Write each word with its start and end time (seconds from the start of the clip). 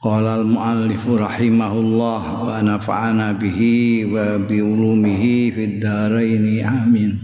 Qala 0.00 0.40
al-muallif 0.40 1.04
rahimahullah 1.04 2.22
wa 2.40 2.56
nafa'ana 2.64 3.36
bihi 3.36 4.08
wa 4.08 4.40
bi 4.40 4.64
ulumihi 4.64 5.52
fid 5.52 5.76
dharain 5.76 6.40
amin. 6.64 7.20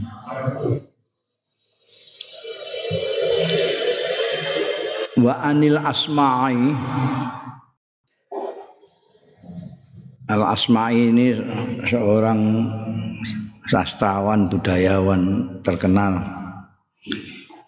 Wa 5.16 5.40
anil 5.40 5.80
asma'i 5.80 6.76
Al 10.26 10.42
Asma'i 10.42 11.14
ini 11.14 11.38
seorang 11.86 12.66
sastrawan 13.70 14.50
budayawan 14.50 15.22
terkenal 15.62 16.18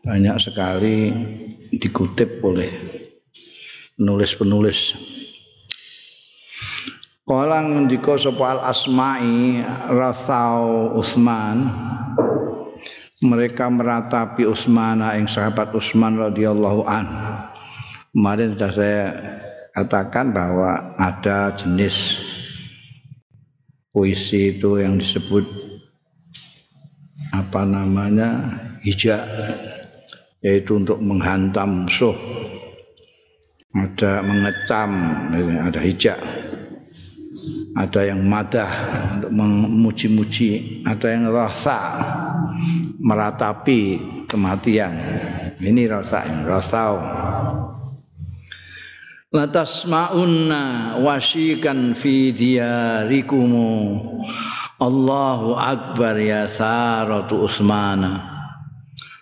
banyak 0.02 0.36
sekali 0.42 1.14
dikutip 1.78 2.42
oleh 2.42 2.68
penulis-penulis. 3.98 4.94
Kala 7.28 7.60
ngendika 7.60 8.16
sapa 8.16 8.56
al 8.56 8.60
asma'i 8.72 9.60
Rathau 9.92 10.96
Utsman 10.96 11.68
mereka 13.20 13.68
meratapi 13.68 14.46
Utsman 14.48 15.02
ing 15.12 15.28
sahabat 15.28 15.74
Utsman 15.74 16.16
radhiyallahu 16.16 16.86
an. 16.88 17.04
Kemarin 18.14 18.56
sudah 18.56 18.72
saya 18.72 19.04
katakan 19.76 20.32
bahwa 20.32 20.96
ada 20.96 21.52
jenis 21.58 22.16
puisi 23.92 24.56
itu 24.56 24.80
yang 24.80 24.96
disebut 24.96 25.44
apa 27.36 27.66
namanya 27.66 28.56
hijab 28.80 29.20
yaitu 30.40 30.78
untuk 30.78 31.02
menghantam 31.02 31.84
musuh 31.84 32.14
ada 33.76 34.24
mengecam 34.24 34.90
ada 35.68 35.80
hijak 35.80 36.20
ada 37.78 38.10
yang 38.10 38.26
madah 38.26 38.70
untuk 39.18 39.30
memuji-muji. 39.30 40.82
Ada 40.82 41.14
yang 41.14 41.30
rasa 41.30 41.78
meratapi 42.98 44.02
kematian. 44.26 44.98
Ini 45.62 45.86
rasa 45.86 46.26
rasau. 46.42 46.98
Latasma'unna 49.28 50.96
wasikan 51.04 51.92
fi 51.92 52.32
diyarikumu 52.32 53.70
Allahu 54.80 55.52
akbar 55.52 56.16
ya 56.16 56.48
saratu 56.48 57.44
usmana 57.44 58.37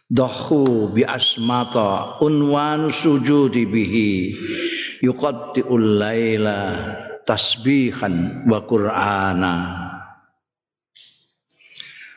dahu 0.07 0.95
bi 0.95 1.03
asmata 1.03 2.19
unwan 2.23 2.91
sujudi 2.95 3.67
bihi. 3.67 4.11
Yuqatti'ul 5.03 6.01
laila 6.01 6.59
tasbihan 7.29 8.47
wa 8.49 8.65
qur'ana. 8.65 9.55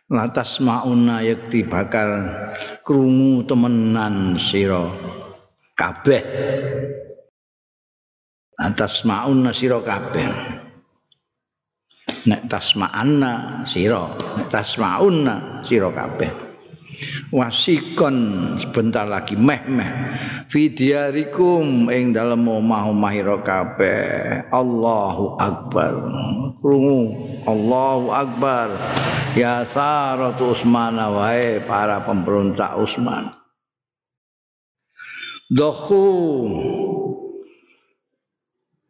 Latas 0.09 0.57
mauna 0.57 1.21
yakti 1.21 1.61
bakal 1.61 2.33
krungu 2.81 3.45
temenan 3.45 4.41
sira. 4.41 4.89
Kabeh. 5.77 6.23
Atas 8.59 9.05
mauna 9.05 9.53
sira 9.53 9.79
kabeh. 9.79 10.27
Nek 12.19 12.51
tasma'anna 12.51 13.63
sira 13.63 14.11
nek 14.35 14.51
tasma'unna 14.51 15.63
sira 15.63 15.87
kabeh 15.87 16.48
wasikon 17.31 18.15
sebentar 18.61 19.05
lagi 19.05 19.37
meh-meh 19.37 20.15
fidyarikum 20.49 21.87
ing 21.93 22.11
dalem 22.11 22.47
omah-omah 22.47 23.13
ira 23.13 23.37
kabeh. 23.41 24.47
Allahu 24.49 25.39
akbar. 25.39 25.93
Krungu 26.59 27.15
Allahu 27.45 28.11
akbar. 28.11 28.67
Ya 29.37 29.61
saratu 29.63 30.57
Utsman 30.57 30.97
wae 30.97 31.61
para 31.63 32.01
pemberontak 32.01 32.75
Utsman 32.75 33.39
dohu 35.49 36.88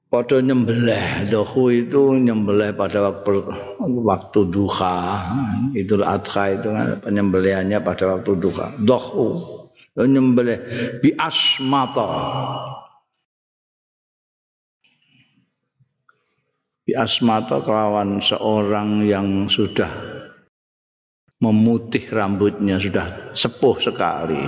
pada 0.10 0.42
nyembelih. 0.42 1.30
Dohu 1.30 1.70
itu 1.70 2.18
nyembelih 2.18 2.74
pada 2.74 3.14
waktu 3.14 3.46
waktu 3.80 4.40
duha. 4.50 4.98
Idul 5.78 6.04
adha 6.04 6.44
itu 6.58 6.68
kan 6.74 6.98
penyembelihannya 7.06 7.78
pada 7.86 8.18
waktu 8.18 8.32
duha. 8.42 8.74
Dohu 8.82 9.38
nyembelih. 9.96 10.60
Bi 11.00 11.14
asmata. 11.14 12.10
Bi 16.90 16.98
asmata 16.98 17.62
kelawan 17.62 18.18
seorang 18.18 19.06
yang 19.06 19.46
sudah 19.46 19.94
memutih 21.40 22.04
rambutnya 22.10 22.82
sudah 22.82 23.32
sepuh 23.32 23.78
sekali. 23.80 24.42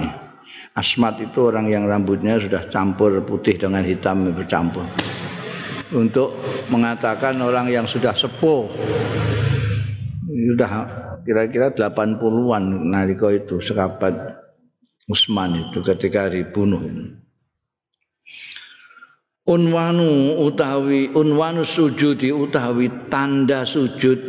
Asmat 0.71 1.19
itu 1.19 1.51
orang 1.51 1.67
yang 1.67 1.83
rambutnya 1.83 2.39
sudah 2.39 2.63
campur 2.71 3.19
putih 3.27 3.59
dengan 3.59 3.83
hitam 3.83 4.23
bercampur 4.31 4.87
untuk 5.91 6.35
mengatakan 6.71 7.39
orang 7.39 7.67
yang 7.71 7.85
sudah 7.87 8.15
sepuh. 8.15 8.67
Sudah 10.31 10.71
kira-kira 11.27 11.69
80-an 11.71 12.63
nalika 12.89 13.29
itu 13.31 13.61
sekabat 13.61 14.15
Usman 15.11 15.69
itu 15.69 15.83
ketika 15.83 16.31
dibunuh 16.31 16.81
unwanu 19.51 20.37
utawi 20.45 21.09
unwanu 21.11 21.65
sujudi 21.65 22.29
utawi 22.31 22.87
tanda 23.09 23.65
sujud 23.65 24.19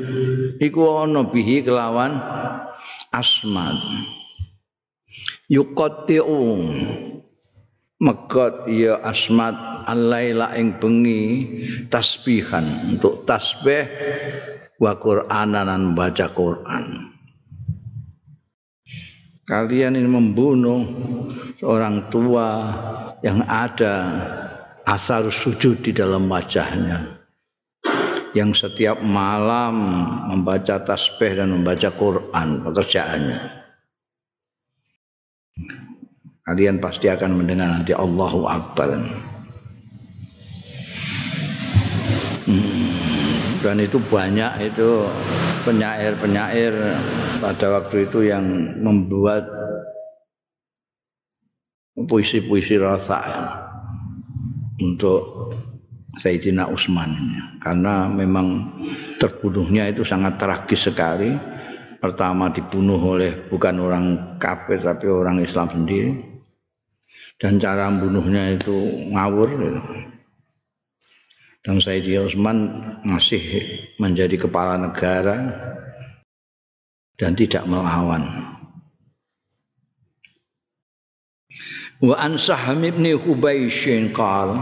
iku 0.56 1.04
ana 1.04 1.28
bihi 1.28 1.60
kelawan 1.60 2.16
asmat 3.12 3.76
yuqatti'u 5.52 6.42
megot 8.00 8.66
ya 8.72 8.98
asmat 9.04 9.54
alaila 9.86 10.54
ing 10.58 10.78
bengi 10.78 11.24
tasbihan 11.88 12.92
untuk 12.92 13.22
tasbih 13.28 13.86
wa 14.82 14.92
qur'anan 14.98 15.68
dan 15.70 15.82
baca 15.94 16.26
Quran. 16.34 17.14
Kalian 19.42 19.98
ini 19.98 20.08
membunuh 20.08 20.80
seorang 21.58 22.08
tua 22.10 22.48
yang 23.26 23.42
ada 23.46 23.94
asar 24.86 25.30
sujud 25.30 25.82
di 25.82 25.94
dalam 25.94 26.26
wajahnya 26.26 27.22
yang 28.32 28.56
setiap 28.56 28.98
malam 29.04 29.76
membaca 30.32 30.80
tasbih 30.80 31.36
dan 31.36 31.52
membaca 31.52 31.92
Quran 31.92 32.64
pekerjaannya. 32.64 33.40
Kalian 36.42 36.82
pasti 36.82 37.06
akan 37.06 37.38
mendengar 37.38 37.70
nanti 37.70 37.94
Allahu 37.94 38.50
Akbar 38.50 38.98
dan 43.62 43.78
itu 43.78 44.02
banyak 44.10 44.72
itu 44.72 45.06
penyair-penyair 45.62 46.74
pada 47.38 47.66
waktu 47.78 48.10
itu 48.10 48.26
yang 48.26 48.44
membuat 48.82 49.46
puisi-puisi 51.94 52.80
rasa 52.80 53.18
ya, 53.22 53.44
untuk 54.82 55.52
Sayyidina 56.18 56.68
Utsman 56.68 57.14
karena 57.62 58.10
memang 58.10 58.68
terbunuhnya 59.22 59.86
itu 59.88 60.02
sangat 60.02 60.36
tragis 60.36 60.90
sekali. 60.90 61.30
Pertama 62.02 62.50
dibunuh 62.50 62.98
oleh 62.98 63.46
bukan 63.46 63.78
orang 63.78 64.04
kafir 64.42 64.82
tapi 64.82 65.06
orang 65.06 65.38
Islam 65.38 65.70
sendiri. 65.70 66.10
Dan 67.38 67.62
cara 67.62 67.86
membunuhnya 67.86 68.58
itu 68.58 68.74
ngawur 69.14 69.54
dan 71.62 71.78
Sayyidi 71.78 72.18
Utsman 72.18 72.58
masih 73.06 73.42
menjadi 74.02 74.34
kepala 74.34 74.74
negara 74.78 75.54
dan 77.18 77.38
tidak 77.38 77.62
melawan 77.70 78.52
wa 82.02 82.18
an 82.18 82.34
Saham 82.34 82.82
ibn 82.82 83.06
Hubaisyin 83.14 84.10
qal 84.10 84.58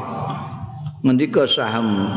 ngendika 1.01 1.49
saham 1.49 2.13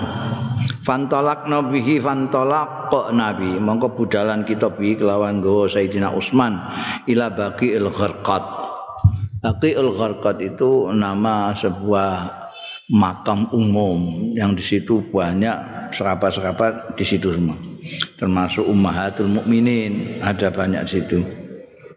fantolak 0.83 1.47
nabihi 1.47 2.03
fantolak 2.03 2.91
kok 2.91 3.15
nabi. 3.15 3.55
Mongko 3.55 3.95
budalan 3.95 4.43
kita 4.43 4.75
bi 4.75 4.99
kelawan 4.99 5.39
gawa 5.39 5.71
Sayyidina 5.71 6.11
Utsman 6.11 6.59
ila 7.07 7.31
baqi 7.31 7.71
il 7.71 7.87
gharqat 7.87 8.43
baqi 9.39 9.79
il 9.79 9.89
gharqat 9.95 10.43
itu 10.43 10.91
nama 10.91 11.55
sebuah 11.55 12.42
makam 12.91 13.47
umum 13.55 14.31
yang 14.35 14.51
di 14.51 14.63
situ 14.65 14.99
banyak 15.07 15.55
serapat-serapat 15.95 16.99
di 16.99 17.05
situ 17.07 17.31
semua. 17.31 17.55
Termasuk 18.19 18.67
ummahatul 18.67 19.31
mukminin 19.31 20.19
ada 20.19 20.51
banyak 20.51 20.83
di 20.87 20.91
situ. 20.99 21.19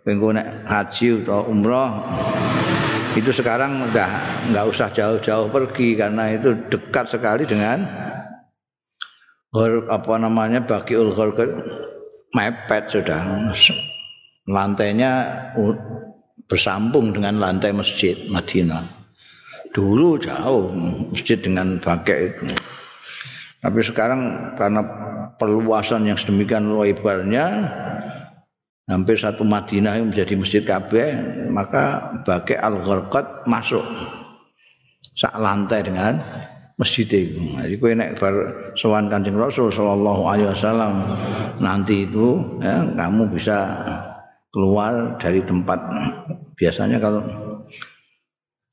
Pengko 0.06 0.30
haji 0.38 1.26
atau 1.26 1.50
umroh 1.50 2.06
itu 3.18 3.34
sekarang 3.34 3.90
udah 3.90 4.10
nggak 4.54 4.66
usah 4.70 4.86
jauh-jauh 4.94 5.50
pergi 5.50 5.98
karena 5.98 6.30
itu 6.30 6.54
dekat 6.70 7.10
sekali 7.10 7.42
dengan 7.42 7.82
apa 9.90 10.14
namanya 10.20 10.62
Bakiul 10.62 11.10
Ghorqad 11.10 11.50
mepet 12.36 12.84
sudah. 12.86 13.50
Lantainya 14.46 15.26
bersambung 16.46 17.10
dengan 17.10 17.42
lantai 17.42 17.74
masjid 17.74 18.14
Madinah 18.30 18.95
dulu 19.76 20.16
jauh 20.16 20.72
masjid 21.12 21.36
dengan 21.36 21.76
bagai 21.76 22.32
itu. 22.32 22.48
Tapi 23.60 23.80
sekarang 23.84 24.54
karena 24.56 24.80
perluasan 25.36 26.08
yang 26.08 26.16
sedemikian 26.16 26.72
lebarnya 26.72 27.68
hampir 28.88 29.20
satu 29.20 29.44
Madinah 29.44 30.00
yang 30.00 30.08
menjadi 30.08 30.32
masjid 30.38 30.62
Ka'bah 30.64 31.12
maka 31.52 31.84
bagai 32.24 32.56
al 32.56 32.80
gharqat 32.80 33.44
masuk. 33.44 33.84
Sak 35.12 35.36
lantai 35.36 35.84
dengan 35.84 36.24
masjid 36.80 37.08
itu. 37.08 37.40
Jadi 37.56 37.76
kowe 37.76 37.92
nek 37.92 38.16
bar 38.20 38.34
sowan 38.76 39.08
Kanjeng 39.12 39.36
Rasul 39.36 39.72
sallallahu 39.72 40.28
alaihi 40.28 40.52
wasallam. 40.52 41.04
Nanti 41.60 42.04
itu 42.08 42.36
ya, 42.60 42.84
kamu 42.96 43.32
bisa 43.32 43.56
keluar 44.52 45.16
dari 45.16 45.40
tempat. 45.40 45.80
Biasanya 46.60 47.00
kalau 47.00 47.45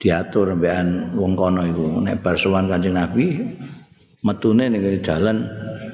diatur 0.03 0.51
mbekan 0.59 1.15
wong 1.15 1.39
kono 1.39 1.63
iku 1.63 2.03
nek 2.03 2.19
bar 2.19 2.35
sowan 2.35 2.67
Kanjeng 2.67 2.99
Nabi 2.99 3.39
metune 4.27 4.67
ning 4.67 4.83
jalan 4.99 5.47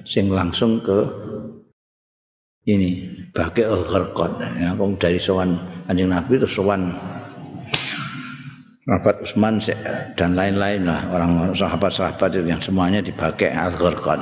sing 0.09 0.33
langsung 0.33 0.81
ke 0.81 1.05
ini 2.65 3.05
Baqi 3.29 3.61
al-Gharqad 3.61 4.41
ya 4.57 4.73
dari 4.97 5.21
sowan 5.21 5.61
Kanjeng 5.85 6.09
Nabi 6.09 6.41
terus 6.41 6.57
sowan 6.57 6.89
Rabat 8.89 9.21
Utsman 9.21 9.61
dan 10.17 10.33
lain-lain 10.33 10.81
lah 10.89 11.05
orang 11.13 11.53
sahabat-sahabat 11.53 12.41
yang 12.41 12.57
semuanya 12.57 13.05
dipakai 13.05 13.53
al-Gharqad. 13.53 14.17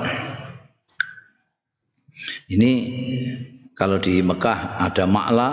Ini 2.51 2.71
kalau 3.79 3.95
di 3.95 4.19
Mekah 4.19 4.75
ada 4.75 5.07
Ma'la, 5.07 5.49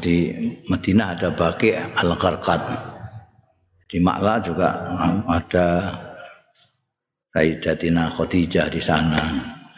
di 0.00 0.32
Madinah 0.64 1.12
ada 1.12 1.28
Baqi 1.36 1.76
al-Gharqad. 1.76 2.91
Di 3.92 4.00
Ma'la 4.00 4.40
juga 4.40 4.72
ada 5.28 5.68
Sayyidatina 7.36 8.08
Khadijah 8.08 8.72
di 8.72 8.80
sana. 8.80 9.20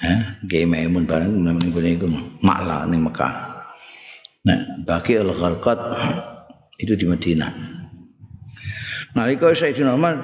eh 0.04 0.38
nggih 0.46 0.70
Maimun 0.70 1.02
bareng 1.02 1.34
ngene 1.34 1.90
iku 1.98 2.06
makla 2.44 2.86
ning 2.86 3.02
Mekah. 3.02 3.34
Nah, 4.44 4.60
bagi 4.86 5.16
al-Gharqat 5.18 5.78
itu 6.78 6.94
di 6.94 7.08
Madinah. 7.08 7.50
Nalika 9.18 9.50
Sayyidina 9.50 9.96
Umar 9.96 10.14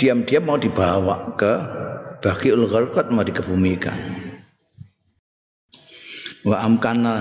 diam-diam 0.00 0.42
mau 0.46 0.58
dibawa 0.58 1.36
ke 1.38 1.52
Baki 2.18 2.50
al-Gharqat 2.50 3.14
mau 3.14 3.22
dikebumikan. 3.22 3.98
Wa 6.42 6.66
amkana 6.66 7.14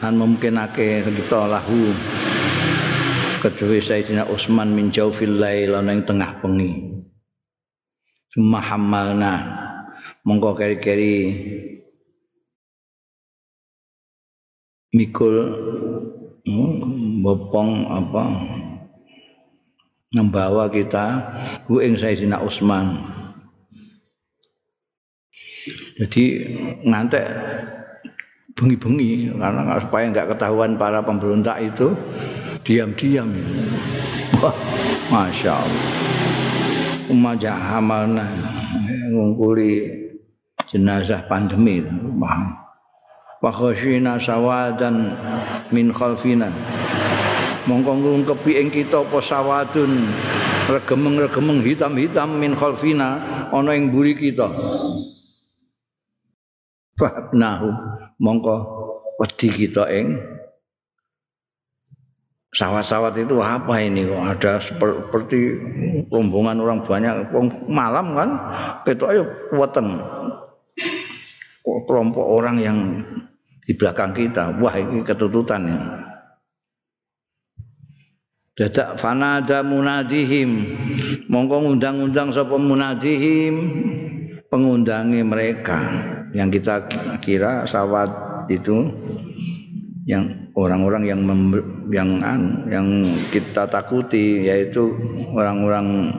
an 0.00 0.14
mungkinake 0.16 1.04
kita 1.04 1.44
lahu 1.44 1.92
kedua 3.42 3.82
Sayyidina 3.82 4.30
Utsman 4.30 4.70
min 4.70 4.94
jaufil 4.94 5.42
lail 5.42 5.74
ana 5.74 5.90
ing 5.90 6.06
tengah 6.06 6.38
bengi. 6.38 7.02
Summa 8.30 8.62
hamalna 8.62 9.34
mongko 10.22 10.54
keri-keri. 10.54 11.18
Mikul 14.94 15.34
hmm, 16.46 17.26
bopong 17.26 17.90
apa? 17.90 18.24
Membawa 20.14 20.70
kita 20.70 21.06
ku 21.66 21.82
ing 21.82 21.98
Sayyidina 21.98 22.38
Utsman. 22.46 22.94
Jadi 25.98 26.22
ngantek 26.86 27.26
bengi-bengi 28.52 29.32
karena 29.36 29.80
supaya 29.80 30.04
nggak 30.12 30.28
ketahuan 30.36 30.76
para 30.76 31.00
pemberontak 31.00 31.58
itu 31.62 31.96
diam-diam. 32.62 33.32
Wah 34.38 34.54
masya 35.10 35.52
Allah. 35.56 35.86
Umajah 37.10 37.56
hamalna 37.58 38.24
ngungkuli 39.12 39.90
jenazah 40.70 41.26
pandemi 41.28 41.84
wa 43.42 43.50
khasyina 43.50 44.22
sawadan 44.22 45.12
min 45.74 45.90
khalfina. 45.90 46.48
Mongko 47.62 47.94
ngrungkepi 47.94 48.58
ing 48.58 48.68
kita 48.74 49.06
apa 49.06 49.22
sawadun 49.22 50.02
regemeng-regemeng 50.66 51.62
hitam-hitam 51.62 52.34
min 52.38 52.58
khalfina 52.58 53.22
ana 53.54 53.70
ing 53.74 53.90
mburi 53.90 54.18
kita 54.18 54.50
fahnahu 57.02 57.68
mongko 58.22 58.56
wedi 59.18 59.50
kita 59.50 59.90
ing 59.90 60.22
sawat-sawat 62.54 63.18
itu 63.18 63.42
apa 63.42 63.74
ini 63.82 64.06
kok 64.06 64.24
ada 64.38 64.52
seperti 64.62 65.58
rombongan 66.14 66.62
orang 66.62 66.78
banyak 66.86 67.26
malam 67.66 68.14
kan 68.14 68.30
kita 68.86 69.10
ayo 69.10 69.24
weteng 69.56 69.98
kelompok 71.62 72.26
orang 72.26 72.56
yang 72.62 72.78
di 73.62 73.72
belakang 73.72 74.12
kita. 74.12 74.58
Wah, 74.58 74.74
ini 74.74 75.06
ketututan 75.06 75.62
ya. 75.70 75.78
Dadak 78.52 79.00
fanada 79.00 79.64
munadihim. 79.64 80.76
Mongko 81.30 81.56
ngundang-undang 81.64 82.36
sapa 82.36 82.60
munadihim 82.60 83.54
pengundangi 84.52 85.24
mereka 85.24 85.80
yang 86.32 86.48
kita 86.48 86.88
kira 87.20 87.68
sawat 87.68 88.08
itu 88.48 88.88
yang 90.08 90.50
orang-orang 90.58 91.06
yang 91.06 91.20
yang 91.92 92.10
yang 92.66 92.86
kita 93.30 93.70
takuti 93.70 94.48
yaitu 94.48 94.92
orang-orang 95.30 96.10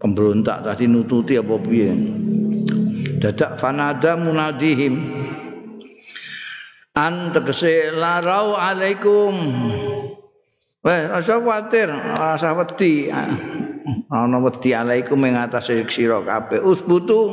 pemberontak 0.00 0.60
tadi 0.66 0.84
nututi 0.84 1.38
apa 1.38 1.54
piye. 1.60 1.92
Dadak 3.22 3.56
fanada 3.56 4.20
munadihim. 4.20 5.00
An 6.94 7.32
tegese 7.32 7.94
larau 7.94 8.54
alaikum. 8.58 9.34
Weh 10.84 11.00
rasa 11.08 11.40
kuatir 11.40 11.88
rasa 11.88 12.52
wedi. 12.52 13.08
Ana 14.12 14.38
wedi 14.44 14.76
alaikum 14.76 15.24
ing 15.24 15.40
atase 15.40 15.88
sira 15.88 16.20
kabeh. 16.20 16.60
Usbutu 16.60 17.32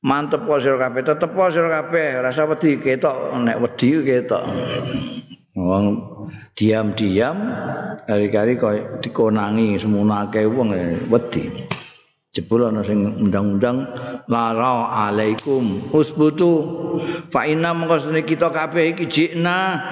mantep 0.00 0.48
kok 0.48 0.60
sira 0.64 0.80
kabeh 0.80 1.02
tetep 1.04 1.30
kok 1.32 1.52
sira 1.52 1.68
kabeh. 1.80 2.24
Rasa 2.24 2.48
wedi 2.48 2.80
ketok 2.80 3.36
nek 3.40 3.60
wedi 3.60 3.88
ketok. 4.04 4.44
Wong 5.56 5.86
diam-diam 6.56 7.36
kali-kali 8.08 8.56
kok 8.56 9.02
dikonangi 9.04 9.76
semono 9.76 10.14
akeh 10.16 10.48
wong 10.48 10.72
wedi. 11.12 11.68
Jebul 12.30 12.62
ana 12.70 12.86
sing 12.86 13.02
undang-undang 13.18 13.90
lara 14.30 15.10
alaikum 15.10 15.90
usbutu 15.90 16.62
fa 17.34 17.42
inna 17.42 17.74
mengkosne 17.74 18.22
kita 18.22 18.54
kabeh 18.54 18.94
iki 18.94 19.04
jikna. 19.10 19.82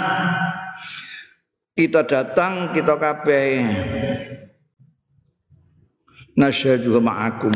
Kita 1.75 2.07
datang 2.07 2.75
kita 2.75 2.95
kabeh. 2.99 3.51
Nasyadu 6.39 7.03
ma'akum 7.03 7.51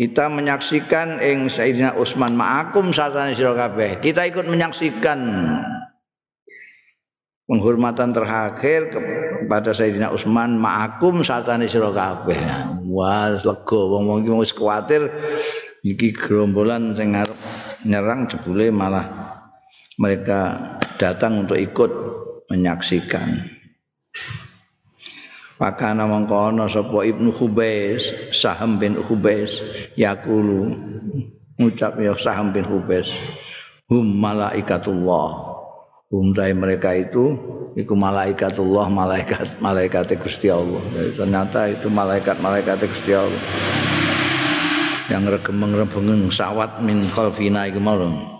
kita 0.00 0.32
menyaksikan 0.32 1.20
ing 1.20 1.52
Sayyidina 1.52 1.92
Utsman 1.92 2.32
ma'akum 2.32 2.88
satane 2.88 3.36
sira 3.36 3.52
kabeh 3.52 4.00
kita 4.00 4.24
ikut 4.32 4.48
menyaksikan 4.48 5.20
penghormatan 7.44 8.16
terakhir 8.16 8.94
kepada 8.94 9.76
Sayyidina 9.76 10.08
Utsman 10.08 10.56
ma'akum 10.56 11.26
satane 11.26 11.66
sira 11.66 11.90
kabeh. 11.90 12.38
Wah, 12.86 13.34
lega 13.34 13.80
wong-wong 13.90 14.22
iki 14.22 14.32
wis 14.38 14.54
kuwatir 14.54 15.10
iki 15.82 16.14
gerombolan 16.14 16.94
sing 16.94 17.18
arep 17.18 17.34
nyerang 17.82 18.30
jebule 18.30 18.70
malah 18.70 19.04
mereka 19.98 20.56
datang 20.96 21.44
untuk 21.44 21.58
ikut 21.58 21.90
menyaksikan. 22.48 23.50
Pakana 25.60 26.08
mongko 26.08 26.56
ana 26.56 26.64
sapa 26.72 27.04
Ibnu 27.04 27.36
Khubais, 27.36 28.32
Saham 28.32 28.80
bin 28.80 28.96
Khubais 28.96 29.60
yaqulu 29.92 30.72
ngucap 31.60 32.00
ya 32.00 32.16
Saham 32.16 32.48
bin 32.48 32.64
Khubais 32.64 33.12
hum 33.92 34.08
malaikatullah. 34.24 35.52
Hum 36.08 36.32
mereka 36.32 36.96
itu 36.96 37.36
iku 37.76 37.92
malaikatullah, 37.92 38.88
malaikat 38.88 39.60
malaikat 39.60 40.16
Gusti 40.16 40.48
Allah. 40.48 40.80
Jadi 40.96 41.12
ternyata 41.12 41.68
itu 41.68 41.92
malaikat-malaikat 41.92 42.80
Gusti 42.80 43.12
Allah. 43.12 43.44
Yang 45.12 45.38
regemeng-regemeng 45.38 46.32
sawat 46.32 46.80
min 46.80 47.04
khalfina 47.12 47.68
iku 47.68 47.84
mau. 47.84 48.39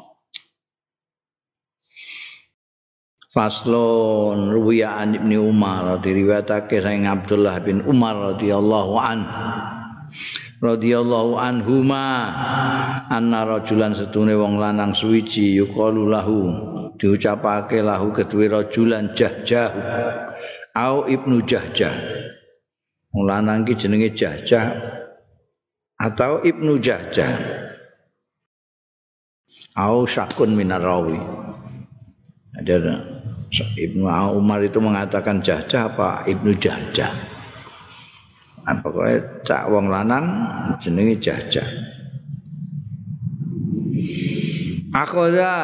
Faslon 3.30 4.50
ruwiya 4.50 4.98
an 4.98 5.14
Ibnu 5.14 5.54
Umar 5.54 6.02
diriwayatake 6.02 6.82
saking 6.82 7.06
Abdullah 7.06 7.62
bin 7.62 7.78
Umar 7.86 8.34
radhiyallahu 8.34 8.98
an 8.98 9.22
radhiyallahu 10.58 11.38
anhuma 11.38 12.26
anna 13.06 13.46
rajulan 13.46 13.94
setune 13.94 14.34
wong 14.34 14.58
lanang 14.58 14.98
suwiji 14.98 15.54
yuqalu 15.54 16.10
lahu 16.10 16.38
diucapake 16.98 17.78
lahu 17.86 18.10
kedue 18.10 18.50
rajulan 18.50 19.14
jahjah 19.14 19.70
au 20.74 21.06
ibnu 21.06 21.46
jahjah. 21.46 21.94
Wong 23.14 23.30
lanang 23.30 23.62
ki 23.62 23.78
jenenge 23.78 24.10
jahjah 24.10 24.74
atau 26.02 26.42
ibnu 26.42 26.82
jahjah. 26.82 27.38
Au 29.78 30.02
syakun 30.02 30.58
minarawi 30.58 31.18
ada 32.58 33.19
Ibnu 33.50 34.06
Umar 34.38 34.62
itu 34.62 34.78
mengatakan 34.78 35.42
jajah 35.42 35.90
apa 35.90 36.22
Ibnu 36.30 36.54
Jajah. 36.54 37.40
Nah, 38.60 38.76
pokoknya 38.78 39.42
cak 39.42 39.66
wong 39.66 39.90
lanang 39.90 40.26
jenenge 40.78 41.18
jajah. 41.18 41.66
Akoda 44.94 45.54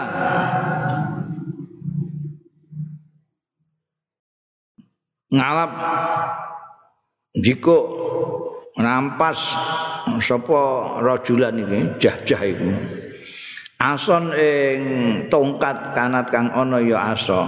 ngalap. 5.31 5.73
Jiko 7.37 7.79
nampas. 8.81 9.39
Sapa 10.17 10.97
rajulan 11.05 11.61
iki 11.61 12.01
jajah 12.01 12.41
iku 12.47 12.71
ason 13.77 14.33
ing 14.33 14.81
tongkat 15.29 15.93
kanat 15.93 16.33
kang 16.33 16.49
ana 16.53 16.81
ya 16.81 17.13
asa 17.13 17.41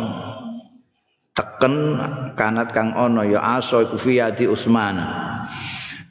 teken 1.33 1.97
kanat 2.37 2.73
kang 2.77 2.93
ana 2.93 3.25
ya 3.25 3.41
asa 3.41 3.89
iku 3.89 3.97
fiati 3.97 4.45
Utsman 4.45 5.01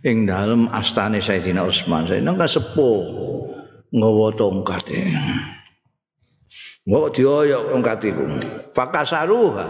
ing 0.02 0.26
dalem 0.26 0.66
astane 0.74 1.22
Sayyidina 1.22 1.62
Utsman 1.66 2.10
Sayyidina 2.10 2.34
kan 2.34 2.50
sepuh 2.50 3.02
nggawa 3.94 4.34
tongkat 4.36 4.86
e. 4.92 5.04
Mbok 6.88 7.12
dioyok 7.12 7.64
tongkat 7.68 8.00
iku. 8.08 8.24
Pakasaruha. 8.72 9.66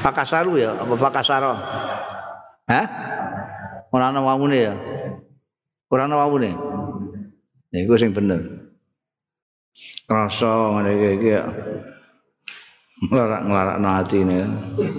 Pakasaru 0.00 0.56
ya 0.56 0.72
apa 0.80 0.96
pakasaro 0.96 1.60
Hah? 2.72 2.86
Ora 3.92 4.08
ana 4.08 4.24
wawune 4.24 4.56
ya 4.56 4.72
Ora 5.90 6.06
ana 6.06 6.22
wawune. 6.22 6.54
Niku 7.74 7.98
sing 7.98 8.14
bener. 8.14 8.38
Rasa 10.06 10.74
ngene 10.74 10.90
iki 10.94 11.08
iki 11.18 11.30
nglarak-nglarakno 13.10 13.88
atine. 13.98 14.38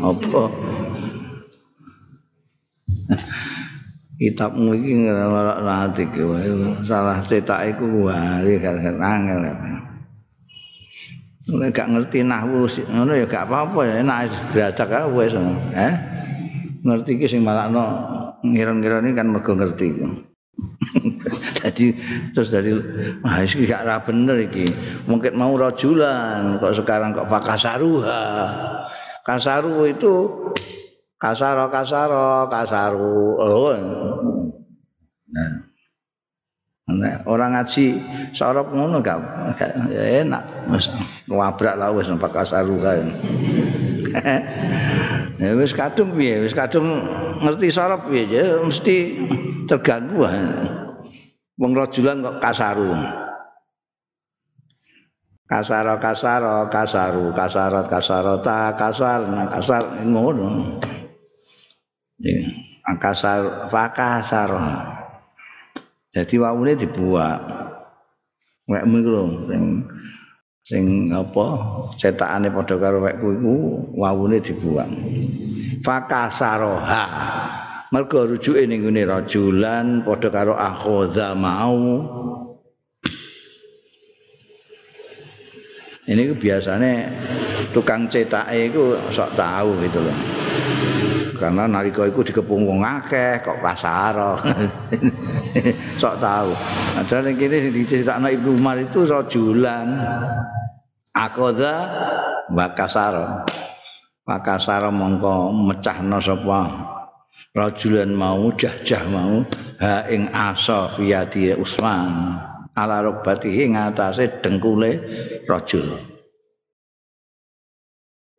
Apa? 0.04 0.44
Kitabmu 4.20 4.76
iki 4.76 4.92
nglarakno 5.08 5.72
ati 5.72 6.04
ki 6.12 6.22
salah 6.84 7.24
cetak 7.24 7.72
iku 7.72 8.12
wae 8.12 8.60
gara-gara 8.60 9.00
angel. 9.00 9.40
Nek 11.52 11.72
gak 11.72 11.88
ngerti 11.88 12.24
nahwu 12.24 12.68
ngono 12.68 13.12
ya 13.16 13.26
gak 13.28 13.48
apa-apa 13.48 13.80
ya 13.88 13.94
enak 14.04 14.32
belajar 14.56 14.86
kan 14.88 15.12
wis 15.12 15.36
eh 15.76 15.94
ngerti 16.86 17.18
ki 17.18 17.28
sing 17.28 17.42
malakno 17.44 17.84
ngira-ngira 18.46 19.04
ini 19.04 19.12
kan 19.18 19.28
mergo 19.28 19.58
ngerti 19.58 19.88
jadi 21.64 21.96
terus 22.36 22.52
dari 22.52 22.76
wah 23.24 23.42
iki 23.42 23.66
gak 23.66 23.88
ra 23.88 24.04
bener 24.04 24.38
iki. 24.46 24.70
Mungkin 25.08 25.34
mau 25.38 25.56
rajulan 25.56 26.60
kok 26.60 26.76
sekarang 26.76 27.16
kok 27.16 27.32
pakasaruha 27.32 28.24
kasaru 29.26 29.88
itu 29.88 30.16
kasaro 31.22 31.70
kasaro 31.70 32.50
kasaru. 32.50 33.20
Oh. 33.40 33.74
nah. 35.32 35.72
Nah, 36.92 37.24
orang 37.24 37.56
ngaji 37.56 38.04
sorop 38.36 38.76
ngono 38.76 39.00
gak, 39.00 39.16
gak 39.56 39.72
ya 39.96 40.28
enak. 40.28 40.44
Wis 40.68 40.92
ngabrak 41.32 41.80
lah 41.80 41.96
wis 41.96 42.12
numpak 42.12 42.36
kasaru 42.36 42.76
kae. 42.84 43.00
ya 45.42 45.58
wis 45.58 45.74
kadung 45.74 46.14
piye? 46.14 46.46
Wis 46.46 46.54
kadung 46.54 47.02
ngerti 47.42 47.74
sorop 47.74 48.14
piye? 48.14 48.30
Ya 48.30 48.62
mesti 48.62 49.18
terganggu 49.66 50.22
wong 51.58 51.72
rajulan 51.74 52.22
kok 52.22 52.38
kasaru? 52.38 52.94
Kasaro 55.50 56.00
kasaro 56.00 56.72
kasaru 56.72 57.26
kasarot 57.36 57.88
kasarota 57.90 58.72
kasar 58.78 59.20
kasar 59.52 59.84
ngono. 60.08 60.80
Ya 62.22 62.40
kasar 63.02 63.68
pakasar 63.68 64.54
jadi 66.12 66.36
wawune 66.44 66.76
dibuat 66.76 67.40
wek 68.68 68.84
mulu 68.84 69.48
sing 69.48 69.88
sing 70.72 71.12
apa 71.12 71.60
cetakane 72.00 72.48
padha 72.48 72.80
karo 72.80 73.04
wekku 73.04 73.28
iku 73.36 73.56
wawune 74.00 74.40
dibuang. 74.40 74.92
Fakasaroha. 75.84 77.04
Mergo 77.92 78.24
rujuke 78.24 78.64
ning 78.64 78.88
ngene 78.88 79.04
rajulan 79.04 80.08
padha 80.08 80.32
karo 80.32 80.56
akhadha 80.56 81.36
mau. 81.36 82.08
Ini 86.08 86.32
biasanya 86.40 87.12
tukang 87.76 88.08
cetake 88.08 88.72
iku 88.72 88.96
sok 89.12 89.36
tahu 89.36 89.76
gitu 89.84 90.00
loh. 90.00 90.18
Karena 91.36 91.68
nalika 91.68 92.08
iku 92.08 92.24
dikepung 92.24 92.64
wong 92.64 92.80
akeh 92.86 93.44
kok 93.44 93.60
pasar 93.60 94.14
sok 96.02 96.16
tahu 96.22 96.54
ada 97.02 97.18
yang 97.26 97.34
kini 97.34 97.74
diceritakno 97.74 98.30
Ibnu 98.30 98.62
Umar 98.62 98.78
itu 98.78 99.10
rajulan 99.10 99.90
akhadha 101.16 101.74
bakasar 102.52 103.46
bakasar 104.28 104.84
mongko 104.92 105.52
mecahno 105.52 106.20
sapa? 106.24 106.62
Rajulan 107.52 108.16
mau 108.16 108.48
jahjah 108.56 109.04
mau 109.12 109.44
ha 109.84 110.08
ing 110.08 110.32
asa 110.32 110.88
fiyati 110.96 111.52
Utsman 111.52 112.40
ala 112.80 113.04
rukbatihi 113.04 113.76
ngatasé 113.76 114.40
dengkule 114.40 115.04
rajul. 115.44 116.00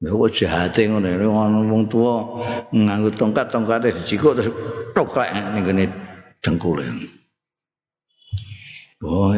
Kok 0.02 0.32
jahate 0.34 0.88
ngono 0.88 1.12
ngono 1.14 1.58
wong 1.70 1.82
tuwa 1.92 2.14
nganggo 2.74 3.12
tongkat-tongkate 3.14 3.94
dicikuk 4.02 4.34
terus 4.34 4.50
toklek 4.96 5.30
ning 5.54 5.62
kene 5.62 5.84
dengkule. 6.42 6.88
Oh. 9.04 9.36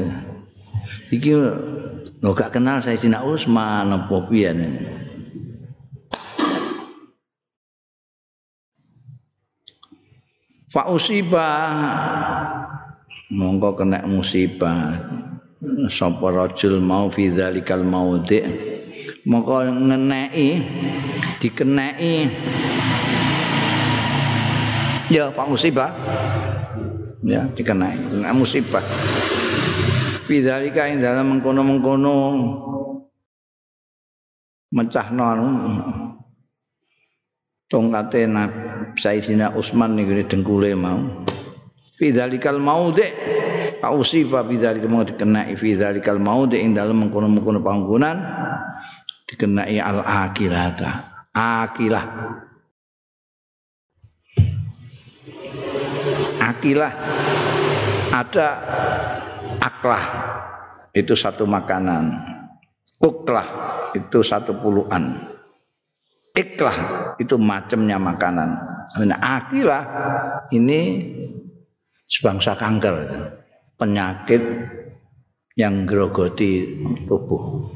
Iki 1.12 1.32
lho 2.24 2.30
gak 2.32 2.56
kenal 2.56 2.80
saya 2.80 2.96
Sina 2.96 3.20
Usman 3.22 3.92
apa 3.92 4.16
piye 4.28 4.50
Fa 10.74 10.90
usibah. 10.90 11.70
Mongko 13.30 13.78
kena 13.78 14.02
musibah. 14.10 14.98
Sapa 15.86 16.34
rajul 16.34 16.82
mau 16.82 17.06
fi 17.14 17.30
dzalikal 17.30 17.86
maudhi. 17.86 18.42
Mongko 19.22 19.70
ngeneki 19.70 20.48
dikeneki. 21.38 22.26
Ya 25.14 25.30
Pak 25.30 25.46
musibah 25.46 25.94
ya 27.22 27.46
dikeneki. 27.54 28.18
Kena 28.18 28.34
musibah 28.34 28.82
fi 30.24 30.40
dzalika 30.40 30.88
ing 30.88 31.04
dalam 31.04 31.36
mengkono-mengkono. 31.36 32.14
Mencahno 34.74 35.22
anu, 35.22 35.46
tongkate 37.70 38.26
Sayyidina 38.98 39.54
Utsman 39.54 39.94
niku 39.94 40.18
dengkule 40.26 40.74
mau. 40.74 41.22
Fi 41.94 42.10
dzalikal 42.10 42.58
maudhi 42.58 43.06
ausifa 43.78 44.42
bi 44.42 44.58
dzalika 44.58 44.90
mau 44.90 45.06
dikenai 45.06 45.54
fi 45.54 45.78
dzalikal 45.78 46.18
maudhi 46.18 46.58
ing 46.58 46.74
dalem 46.74 47.06
mengkono-mengkono 47.06 47.62
panggonan. 47.62 48.18
Dikenai 49.30 49.78
al 49.78 50.02
akilata 50.02 51.14
akilah. 51.30 52.04
Akilah. 56.42 56.92
Ada 58.14 58.48
aklah. 59.64 60.04
Itu 60.92 61.16
satu 61.16 61.48
makanan. 61.48 62.20
Uklah 63.00 63.48
itu 63.96 64.20
satu 64.20 64.60
puluhan. 64.60 65.32
Iklah. 66.36 66.76
Itu 67.16 67.40
macamnya 67.40 67.96
makanan. 67.96 68.50
Nah, 69.08 69.20
akilah. 69.24 69.84
Ini 70.52 70.80
sebangsa 72.12 72.54
kanker. 72.54 72.94
Penyakit 73.74 74.42
yang 75.58 75.86
grogoti 75.88 76.82
tubuh. 77.06 77.70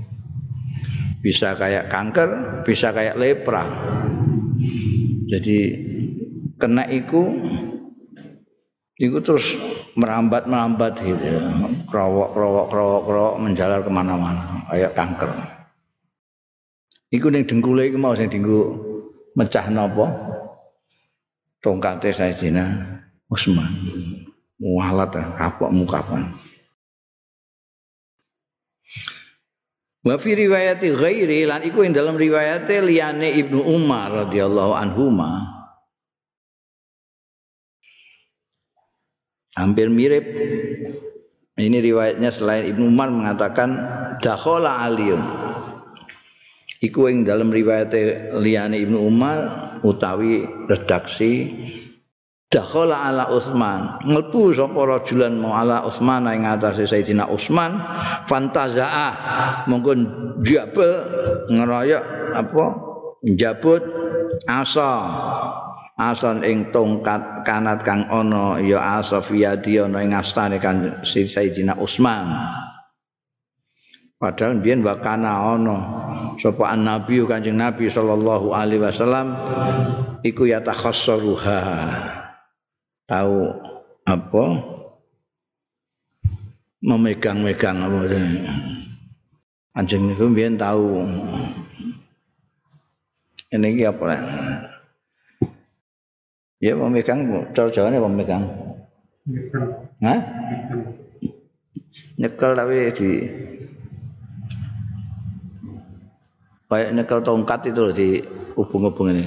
Bisa 1.19 1.59
kayak 1.59 1.91
kanker 1.91 2.63
bisa 2.63 2.95
kayak 2.95 3.19
lepra. 3.19 3.67
Jadi 5.29 5.59
kena 6.59 6.87
iku 6.87 7.27
iku 8.99 9.17
terus 9.23 9.59
merambat 9.99 10.47
merambat 10.47 11.03
gitu. 11.03 11.27
Kerowok 11.89 12.37
kerowok 12.37 12.67
kerowok 12.69 13.03
kerowok 13.09 13.37
menjalar 13.41 13.81
ke 13.81 13.91
mana-mana 13.91 14.65
kayak 14.69 14.93
kanker. 14.93 15.33
Iku 17.09 17.33
ning 17.33 17.49
dengkule 17.49 17.89
iku 17.89 17.97
mau 17.97 18.13
sing 18.13 18.29
dinggo 18.29 18.77
mecah 19.33 19.67
napa? 19.73 20.07
Tongkate 21.59 22.15
Sayyidina 22.15 22.65
Utsman 23.33 23.73
mualat 24.59 25.15
kapok 25.39 25.71
mukapan. 25.73 26.35
Wa 30.07 30.15
fi 30.17 30.31
riwayati 30.39 30.95
ghairi 30.95 31.45
lan 31.49 31.67
iku 31.67 31.83
ing 31.83 31.93
dalam 31.93 32.15
riwayate 32.15 32.81
liyane 32.85 33.35
Ibnu 33.35 33.61
Umar 33.67 34.29
radhiyallahu 34.29 34.73
anhuma. 34.77 35.59
Hampir 39.59 39.91
mirip 39.91 40.23
ini 41.59 41.83
riwayatnya 41.83 42.31
selain 42.31 42.71
Ibnu 42.71 42.89
Umar 42.89 43.11
mengatakan 43.11 43.75
dakhala 44.23 44.87
aliyun. 44.87 45.21
Iku 46.79 47.11
ing 47.11 47.27
dalam 47.27 47.51
riwayat 47.51 47.91
liyane 48.39 48.79
Ibnu 48.79 49.03
Umar 49.03 49.39
utawi 49.83 50.47
redaksi 50.71 51.51
dakhala 52.49 53.11
ala 53.11 53.27
Utsman. 53.35 53.99
Mlebu 54.07 54.55
sapa 54.55 54.79
rajulan 54.87 55.37
mau 55.43 55.59
ala 55.59 55.83
Utsman 55.83 56.31
ing 56.31 56.47
ngatasé 56.47 56.87
Sayyidina 56.87 57.27
Utsman 57.27 57.83
fantazaa 58.31 59.67
monggo 59.67 59.93
njabel 60.39 60.93
ngeroyok 61.51 62.05
apa 62.39 62.65
njabut 63.27 63.83
asa 64.47 64.91
asan 65.99 66.47
ing 66.47 66.71
tongkat 66.71 67.43
kanat 67.43 67.83
kang 67.83 68.07
ana 68.07 68.63
ya 68.63 69.03
asafiyadi 69.03 69.83
ana 69.83 70.01
ing 70.07 70.15
astane 70.15 70.63
kan 70.63 71.03
Sayyidina 71.03 71.75
Utsman 71.77 72.31
padahal 74.23 74.63
biyen 74.63 74.87
wakana 74.87 75.59
ana 75.59 75.77
sapa 76.39 76.79
nabi 76.79 77.27
kanjeng 77.27 77.59
nabi 77.59 77.91
sallallahu 77.91 78.55
alaihi 78.55 78.83
wasallam 78.83 79.35
iku 80.23 80.47
ya 80.51 80.63
takhassaruha. 80.63 81.61
Tahu 83.09 83.39
apa? 84.05 84.45
Memegang-megang 86.79 87.79
apa 87.83 87.99
anjing 89.79 90.11
itu 90.11 90.27
biar 90.31 90.59
tahu 90.59 91.07
ini 93.55 93.83
apa 93.87 94.07
ya 96.59 96.75
memegang 96.75 97.51
cara 97.55 97.69
jawane 97.71 98.03
memegang 98.03 98.45
Hah? 100.03 100.19
nyekel 102.19 102.57
tapi 102.59 102.91
di 102.97 103.11
kayak 106.67 106.91
nyekel 106.97 107.21
tongkat 107.23 107.61
itu 107.71 107.81
loh 107.81 107.95
di 107.95 108.09
hubung-hubung 108.59 109.15
ini 109.15 109.25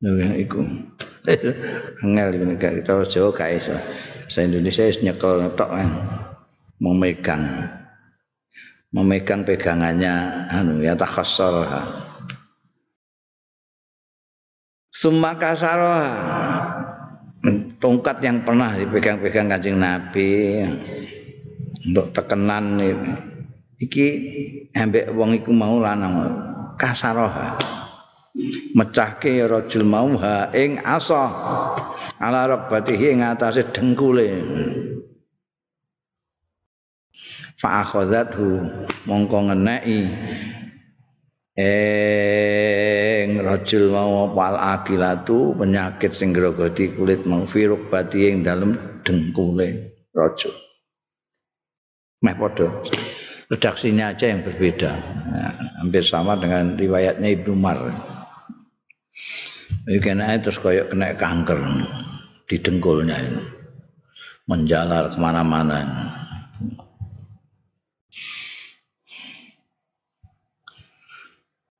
Ya, 0.00 0.32
iku. 0.32 0.64
Angel 2.00 2.32
iki 2.32 2.44
nek 2.48 2.88
kalau 2.88 3.04
Jawa 3.04 3.36
gak 3.36 3.52
iso. 3.60 3.76
Saya 4.32 4.48
Indonesia 4.48 4.88
wis 4.88 5.04
nyekel 5.04 5.44
tok 5.60 5.76
kan. 5.76 5.92
Memegang. 6.80 7.68
Memegang 8.96 9.44
pegangannya 9.44 10.48
anu 10.48 10.80
ya 10.80 10.96
takhassar. 10.96 11.68
Summa 15.00 15.32
kasara. 15.32 15.96
Tongkat 17.80 18.20
yang 18.20 18.44
pernah 18.44 18.76
dipegang-pegang 18.76 19.48
Kanjeng 19.48 19.80
Nabi. 19.80 20.60
Untuk 21.88 22.12
tekenan 22.12 22.76
iki 23.80 24.06
ambek 24.76 25.08
wong 25.16 25.40
iku 25.40 25.56
mau 25.56 25.80
lanang. 25.80 26.20
Kasaroha 26.76 27.56
mecahke 28.76 29.40
ya 29.40 29.48
rajul 29.48 29.88
mau 29.88 30.20
ha 30.20 30.52
ing 30.52 30.76
asa. 30.84 31.32
Ala 32.20 32.44
rabbatihi 32.44 33.16
ing 33.16 33.24
atase 33.24 33.72
dengkule. 33.72 34.28
Fa 37.56 37.80
akhadzathu 37.80 38.68
mongko 39.08 39.48
ngeneki 39.48 40.00
ing 41.58 43.40
rajul 43.42 43.90
mau 43.90 44.30
pal 44.30 44.54
akilatu 44.54 45.56
penyakit 45.58 46.14
sing 46.14 46.30
grogoti 46.30 46.94
kulit 46.94 47.26
mau 47.26 47.48
firuk 47.48 47.90
bati 47.90 48.30
ing 48.30 48.46
dalem 48.46 48.78
dengkule 49.02 49.96
rajul 50.14 50.54
meh 52.22 52.36
padha 52.36 52.68
redaksinya 53.50 54.14
aja 54.14 54.30
yang 54.30 54.46
berbeda 54.46 54.92
nah, 55.30 55.52
hampir 55.82 56.06
sama 56.06 56.38
dengan 56.38 56.78
riwayatnya 56.78 57.28
Ibnu 57.34 57.50
Umar 57.56 57.78
Iki 59.90 60.00
kena 60.04 60.36
terus 60.38 60.60
koyok 60.60 60.92
kena 60.92 61.16
kanker 61.16 61.58
di 62.44 62.56
dengkulnya 62.60 63.16
ini. 63.16 63.44
Menjalar 64.44 65.14
kemana-mana. 65.14 65.80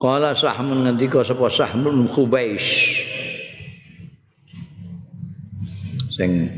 Kala 0.01 0.33
sahmun 0.33 0.89
ngendika 0.89 1.21
sapa 1.21 1.53
sahmun 1.53 2.09
khubais. 2.09 2.65
Sing 6.09 6.49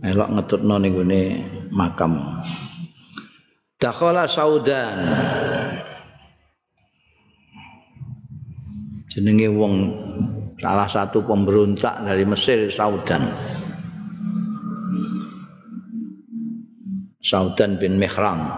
elok 0.00 0.32
ngetutno 0.32 0.80
ning 0.80 0.96
gone 0.96 1.22
makam. 1.68 2.40
Dakhala 3.76 4.24
saudan. 4.24 4.96
Jenenge 9.12 9.52
wong 9.52 9.74
salah 10.56 10.88
satu 10.88 11.20
pemberontak 11.22 12.02
dari 12.02 12.24
Mesir 12.24 12.72
Saudan 12.72 13.22
Saudan 17.20 17.76
bin 17.78 18.00
Mihram 18.00 18.48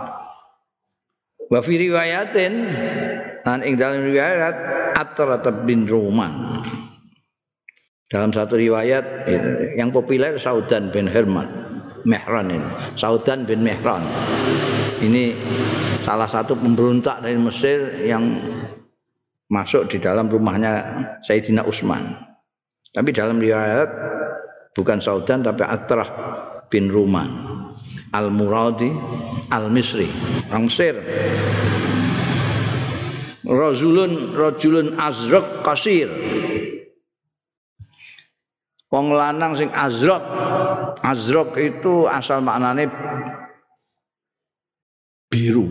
wa 1.47 1.61
fi 1.61 1.75
riwayatin 1.77 2.55
dan 3.47 3.63
ing 3.63 3.79
dalam 3.79 4.03
riwayat 4.03 4.55
Atrat 4.99 5.47
bin 5.63 5.87
Roman 5.87 6.59
dalam 8.11 8.35
satu 8.35 8.59
riwayat 8.59 9.31
yang 9.79 9.95
populer 9.95 10.35
Saudan 10.35 10.91
bin 10.91 11.07
Herman 11.07 11.47
Mihran 12.03 12.51
ini. 12.51 12.71
Saudan 12.99 13.47
bin 13.47 13.63
Mihran 13.63 14.03
ini 14.99 15.39
salah 16.03 16.27
satu 16.27 16.59
pemberontak 16.59 17.23
dari 17.23 17.39
Mesir 17.39 18.03
yang 18.03 18.35
masuk 19.47 19.91
di 19.95 20.03
dalam 20.03 20.27
rumahnya 20.27 20.83
Sayyidina 21.23 21.63
Utsman. 21.67 22.19
Tapi 22.91 23.11
dalam 23.15 23.39
riwayat 23.39 23.91
bukan 24.75 24.99
Saudan 24.99 25.47
tapi 25.47 25.63
Atrah 25.63 26.11
bin 26.67 26.91
Ruman. 26.91 27.31
Al-Muradi 28.15 28.91
Al-Misri. 29.51 30.11
Rangsir 30.47 30.95
Rajulun 33.47 34.35
Rajulun 34.35 34.99
Azraq 34.99 35.63
Kasir 35.63 36.11
Wong 38.91 39.15
lanang 39.15 39.55
sing 39.55 39.71
Azraq 39.71 40.23
Azraq 41.03 41.55
itu 41.59 42.11
asal 42.11 42.43
maknane 42.43 42.91
biru 45.31 45.67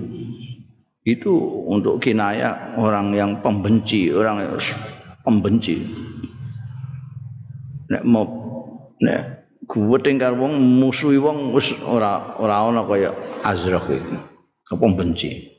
itu 1.06 1.32
untuk 1.70 2.02
kinaya 2.02 2.74
orang 2.82 3.14
yang 3.14 3.38
pembenci, 3.46 4.10
orang 4.10 4.42
yang 4.42 4.58
pembenci. 5.22 5.86
Nek 7.94 8.02
mau 8.02 8.26
nek 8.98 9.46
gue 9.70 10.00
tinggal 10.02 10.34
wong 10.34 10.58
musuhi 10.58 11.22
wong 11.22 11.54
wis 11.54 11.78
ora 11.86 12.34
ora 12.42 12.66
ana 12.66 12.82
kaya 12.82 13.14
Azraq 13.46 13.86
itu. 13.94 14.18
Pembenci. 14.66 15.55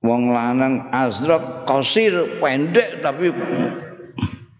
Wong 0.00 0.32
lanang 0.32 0.88
azrak 0.92 1.68
qasir 1.68 2.40
pendek 2.40 3.04
tapi 3.04 3.32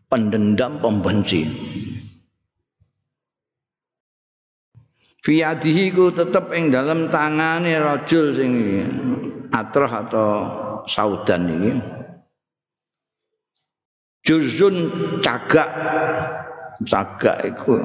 pendendam 0.09 0.81
pembenci. 0.81 1.49
Fiyadihi 5.21 5.93
ku 5.93 6.09
tetep 6.09 6.49
ing 6.57 6.73
dalam 6.73 7.13
tangane 7.13 7.77
rajul 7.77 8.33
sing 8.33 8.53
atrah 9.53 10.09
atau 10.09 10.31
saudan 10.89 11.45
ini 11.45 11.73
juzun 14.25 14.77
cagak. 15.21 15.69
Cagak 16.89 17.45
iku. 17.45 17.77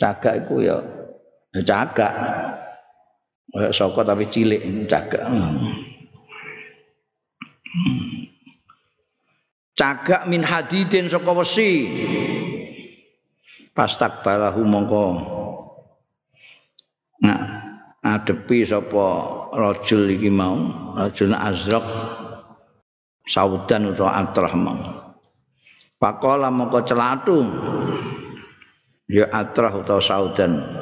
Cagak 0.00 0.48
iku 0.48 0.64
ya 0.64 0.80
cagak 1.60 2.16
kayak 3.52 3.72
saka 3.76 4.00
tapi 4.02 4.24
cilik 4.32 4.60
cagak. 4.88 5.28
Cagak 9.76 10.22
min 10.28 10.40
hadidin 10.40 11.12
saka 11.12 11.30
wesi. 11.36 11.88
Pastak 13.72 14.20
balahu 14.24 14.64
mongko. 14.64 15.04
Nah 17.24 17.40
adepi 18.04 18.68
sapa 18.68 19.06
rajul 19.52 20.12
iki 20.12 20.28
mau 20.28 20.58
rajul 20.98 21.32
azraq 21.32 21.86
saudan 23.24 23.94
utawa 23.94 24.20
atrah 24.26 24.52
mau 24.56 24.76
pakola 26.00 26.48
mongko 26.52 26.84
celatu. 26.84 27.38
Ya 29.12 29.28
atrah 29.28 29.72
utawa 29.76 30.00
saudan 30.00 30.81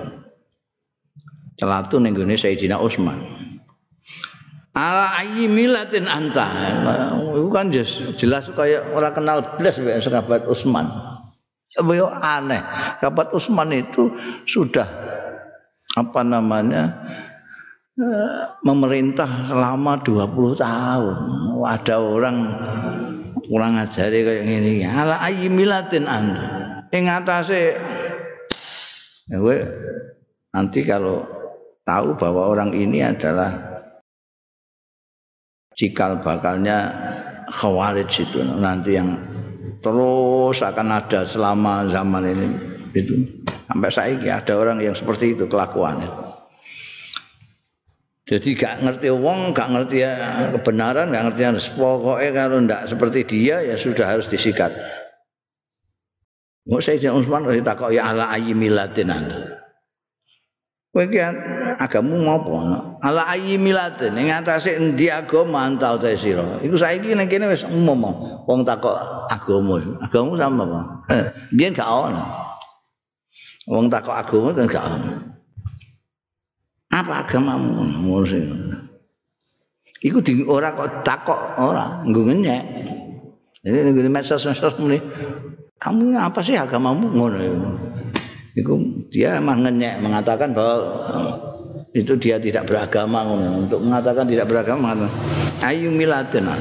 celatu 1.61 2.01
ning 2.01 2.17
gone 2.17 2.33
Sayyidina 2.33 2.81
Utsman 2.81 3.21
ala 4.73 5.21
ayyi 5.21 5.45
milatin 5.45 6.09
anta 6.09 6.49
itu 7.37 7.51
kan 7.53 7.69
jelas 8.17 8.49
kayak 8.57 8.89
orang 8.97 9.13
kenal 9.13 9.39
belas 9.61 9.77
sahabat 9.77 10.49
Utsman 10.49 10.89
Beliau 11.79 12.11
aneh. 12.11 12.59
Sahabat 12.99 13.31
Utsman 13.31 13.71
itu 13.71 14.11
sudah 14.43 14.87
apa 15.95 16.21
namanya 16.27 16.91
eh, 17.95 18.59
memerintah 18.67 19.47
selama 19.47 20.03
20 20.03 20.59
tahun. 20.59 21.17
Ada 21.63 21.97
orang 22.03 22.37
kurang 23.47 23.79
ajar 23.79 24.11
kayak 24.11 24.43
gini. 24.43 24.83
Ala 24.83 25.23
ayyi 25.23 25.47
milatin 25.47 26.11
anda. 26.11 26.83
Ing 26.91 27.07
atase 27.07 27.79
ya 29.31 29.39
nanti 30.51 30.83
kalau 30.83 31.23
tahu 31.91 32.15
bahwa 32.15 32.43
orang 32.55 32.71
ini 32.71 33.03
adalah 33.03 33.51
cikal 35.75 36.23
bakalnya 36.23 36.95
khawarij 37.51 38.11
itu. 38.15 38.39
Nanti 38.47 38.95
yang 38.95 39.19
terus 39.83 40.63
akan 40.63 40.89
ada 40.95 41.27
selama 41.27 41.91
zaman 41.91 42.23
ini 42.31 42.47
itu. 42.95 43.27
Sampai 43.67 43.91
saya 43.91 44.39
ada 44.39 44.55
orang 44.55 44.79
yang 44.79 44.95
seperti 44.95 45.35
itu 45.35 45.51
kelakuannya. 45.51 46.11
Jadi 48.31 48.55
gak 48.55 48.87
ngerti 48.87 49.11
wong 49.11 49.51
gak 49.51 49.75
ngerti 49.75 50.07
ya 50.07 50.15
kebenaran 50.55 51.11
gak 51.11 51.25
ngerti 51.31 51.43
harus 51.43 51.67
pokoknya 51.75 52.31
kalau 52.31 52.59
ndak 52.63 52.87
seperti 52.87 53.27
dia 53.27 53.59
ya 53.59 53.75
sudah 53.75 54.07
harus 54.07 54.31
disikat. 54.31 54.71
Mau 56.71 56.79
saya 56.79 57.03
jangan 57.03 57.27
Usman 57.27 57.43
kalau 57.43 57.67
takut 57.67 57.91
ya 57.91 58.07
ala 58.07 58.31
ayi 58.31 58.55
milatin 58.55 59.11
anda. 59.11 59.59
Kowe 60.95 61.07
agamu 61.81 62.29
ngopo 62.29 62.61
ala 63.01 63.25
ayi 63.33 63.57
milate 63.57 64.13
ning 64.13 64.29
atase 64.29 64.77
endi 64.77 65.09
agama 65.09 65.65
antau 65.65 65.97
ta 65.97 66.13
sira. 66.13 66.61
Iku 66.61 66.77
saiki 66.77 67.17
ning 67.17 67.33
kene 67.33 67.49
wis 67.49 67.65
umum 67.65 68.05
wong 68.45 68.61
takok 68.69 69.01
agama. 69.33 69.81
Agama 70.05 70.37
sama 70.37 70.63
apa? 70.69 70.81
Biyen 71.57 71.73
gak 71.73 71.89
ono. 71.89 72.23
Wong 73.65 73.89
takok 73.89 74.13
agama 74.13 74.53
kan 74.53 74.69
gak 74.69 74.85
ono. 74.85 75.13
Apa 76.93 77.25
agamamu? 77.25 77.89
Mesti 77.89 78.41
iku 80.05 80.21
di 80.21 80.45
ora 80.45 80.77
kok 80.77 81.01
takok 81.01 81.57
ora. 81.57 82.05
Nggo 82.05 82.29
ngenyek. 82.29 82.65
Ini 83.61 83.93
ngene 83.93 84.09
medsos-medsos 84.13 84.77
muni 84.81 85.01
kamu 85.81 86.17
apa 86.17 86.45
sih 86.45 86.61
agamamu? 86.61 87.09
Ngono 87.09 87.37
itu 88.51 88.75
dia 89.15 89.39
emang 89.39 89.63
ngenyek 89.63 90.03
mengatakan 90.03 90.51
bahwa 90.53 90.77
itu 91.91 92.15
dia 92.19 92.39
tidak 92.39 92.71
beragama 92.71 93.27
untuk 93.57 93.83
mengatakan 93.83 94.27
tidak 94.27 94.47
beragama 94.47 94.95
ayu 95.65 95.91
miladena 95.91 96.55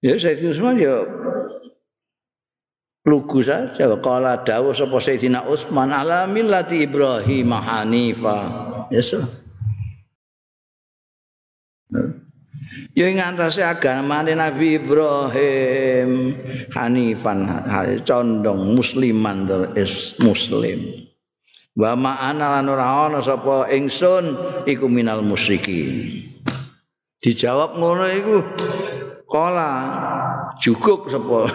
ya 0.00 0.16
Sayyidina 0.16 0.52
Utsman 0.52 0.76
ya 0.80 0.96
lugu 3.06 3.40
saja. 3.40 3.86
Kala 4.02 4.42
dawuh 4.42 4.74
sapa 4.74 4.98
Sayyidina 4.98 5.46
Utsman 5.46 5.94
ala 5.94 6.26
millati 6.26 6.82
Ibrahim 6.82 7.54
hanifa. 7.54 8.38
Ya 8.90 9.00
so. 9.00 9.22
Ya 12.98 13.06
ing 13.06 13.22
antase 13.22 13.62
agamane 13.62 14.34
Nabi 14.34 14.82
Ibrahim 14.82 16.34
hanifan 16.74 17.46
condong 18.02 18.74
musliman 18.74 19.46
is 19.78 20.18
muslim 20.18 21.05
wa 21.76 21.92
ma'ana 21.92 22.56
lan 22.56 22.72
ora 22.72 22.86
ana 23.06 23.20
sapa 23.20 23.68
ingsun 23.68 24.32
iku 24.64 24.88
minal 24.88 25.20
musyrikin 25.20 26.24
dijawab 27.20 27.76
ngono 27.76 28.04
iku 28.16 28.36
kala 29.28 29.72
juguk 30.56 31.12
sapa 31.12 31.46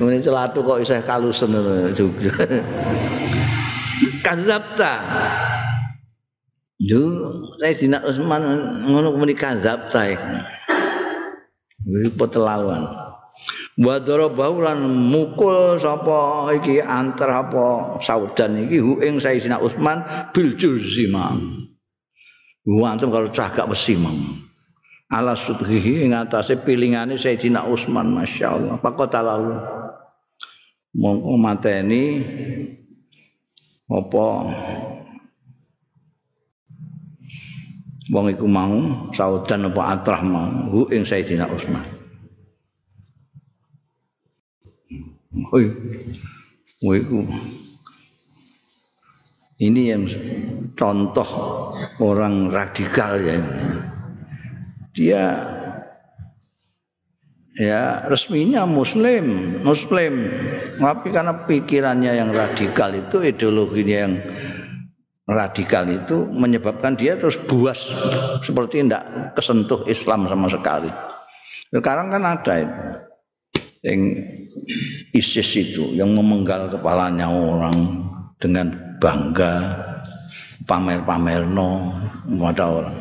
ngene 0.00 0.24
celatu 0.24 0.64
kok 0.64 0.80
isih 0.80 1.04
kalusen 1.04 1.52
juguk 1.92 2.32
kadzabta 4.24 4.92
Yo, 6.82 6.98
saya 7.62 8.02
Usman 8.10 8.42
ngono 8.90 9.14
kemuni 9.14 9.38
kadzabta 9.38 10.02
iku. 10.10 10.34
Iki 11.86 12.18
petelawan. 12.18 13.11
Wa 13.80 13.96
darabahu 13.98 14.62
mukul 14.86 15.80
sapa 15.80 16.50
iki 16.56 16.78
antar 16.82 17.48
apa? 17.48 17.98
Saudan 18.04 18.68
iki 18.68 18.78
hu 18.78 19.00
ing 19.00 19.18
Sayyidina 19.18 19.58
Utsman 19.58 20.04
bil 20.30 20.54
juzima 20.54 21.34
wantem 22.62 23.10
karo 23.10 23.26
cagak 23.34 23.66
besi 23.66 23.98
mam 23.98 24.46
ala 25.12 25.36
sudhihi 25.36 26.08
ing 26.08 26.16
atase 26.16 26.56
pilingane 26.62 27.18
Sayyidina 27.20 27.68
Utsman 27.68 28.12
masyaallah. 28.12 28.80
Faqatalahu. 28.80 29.50
Mongko 30.92 31.32
mateni 31.40 32.20
apa? 33.88 34.28
Wong 38.12 38.28
iku 38.28 38.44
mau 38.44 39.08
saudan 39.16 39.72
apa 39.72 39.82
atrah 39.96 40.20
mau 40.20 40.68
hu 40.68 40.84
ing 40.92 41.08
Sayyidina 41.08 41.48
Utsman 41.48 41.91
Oi. 45.50 45.66
Wiku. 46.82 47.26
Ini 49.62 49.82
yang 49.94 50.04
contoh 50.74 51.30
orang 52.02 52.50
radikal 52.50 53.18
ya. 53.22 53.38
Dia 54.94 55.24
ya 57.58 58.06
resminya 58.06 58.66
muslim, 58.66 59.58
muslim. 59.62 60.30
Tapi 60.78 61.08
karena 61.14 61.34
pikirannya 61.46 62.12
yang 62.18 62.30
radikal 62.34 62.90
itu 62.94 63.22
ideologinya 63.22 63.98
yang 64.06 64.14
radikal 65.30 65.86
itu 65.86 66.26
menyebabkan 66.30 66.98
dia 66.98 67.14
terus 67.14 67.38
buas 67.46 67.86
seperti 68.42 68.82
tidak 68.82 69.34
kesentuh 69.38 69.86
Islam 69.86 70.26
sama 70.26 70.50
sekali. 70.50 70.90
Sekarang 71.70 72.10
kan 72.12 72.22
ada 72.26 72.54
itu 72.58 72.78
yang 73.82 74.14
ISIS 75.10 75.50
itu 75.58 75.90
yang 75.94 76.14
memenggal 76.14 76.70
kepalanya 76.70 77.26
orang 77.26 78.06
dengan 78.38 78.70
bangga 79.02 79.74
pamer-pamer 80.66 81.42
no 81.42 81.90
pada 82.38 82.64
orang. 82.70 82.96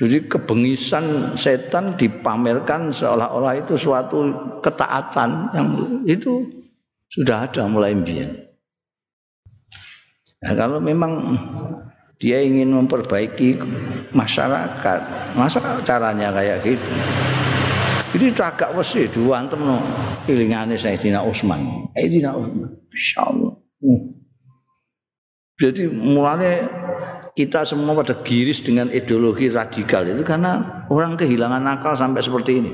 Jadi 0.00 0.24
kebengisan 0.28 1.36
setan 1.36 1.96
dipamerkan 2.00 2.92
seolah-olah 2.92 3.60
itu 3.60 3.76
suatu 3.76 4.32
ketaatan 4.64 5.52
yang 5.52 5.68
itu 6.08 6.48
sudah 7.12 7.44
ada 7.48 7.68
mulai 7.68 7.92
biyen. 7.92 8.46
Nah, 10.40 10.52
kalau 10.56 10.80
memang 10.80 11.36
dia 12.16 12.40
ingin 12.40 12.72
memperbaiki 12.72 13.60
masyarakat, 14.16 15.00
masa 15.36 15.60
caranya 15.84 16.32
kayak 16.32 16.64
gitu? 16.64 16.90
Ini 18.16 18.32
agak 18.32 18.72
wesi 18.72 19.12
diwantem 19.12 19.60
no 19.60 19.76
pilingane 20.24 20.80
Sayyidina 20.80 21.20
Utsman. 21.20 21.92
Sayyidina 21.92 22.32
Utsman. 22.32 22.72
Insyaallah. 22.88 23.52
Hmm. 23.84 24.00
Jadi 25.60 25.84
mulanya 25.92 26.64
kita 27.36 27.68
semua 27.68 27.92
pada 27.92 28.16
giris 28.24 28.64
dengan 28.64 28.88
ideologi 28.88 29.52
radikal 29.52 30.08
itu 30.08 30.24
karena 30.24 30.84
orang 30.88 31.20
kehilangan 31.20 31.68
akal 31.76 31.92
sampai 31.92 32.24
seperti 32.24 32.52
ini. 32.64 32.72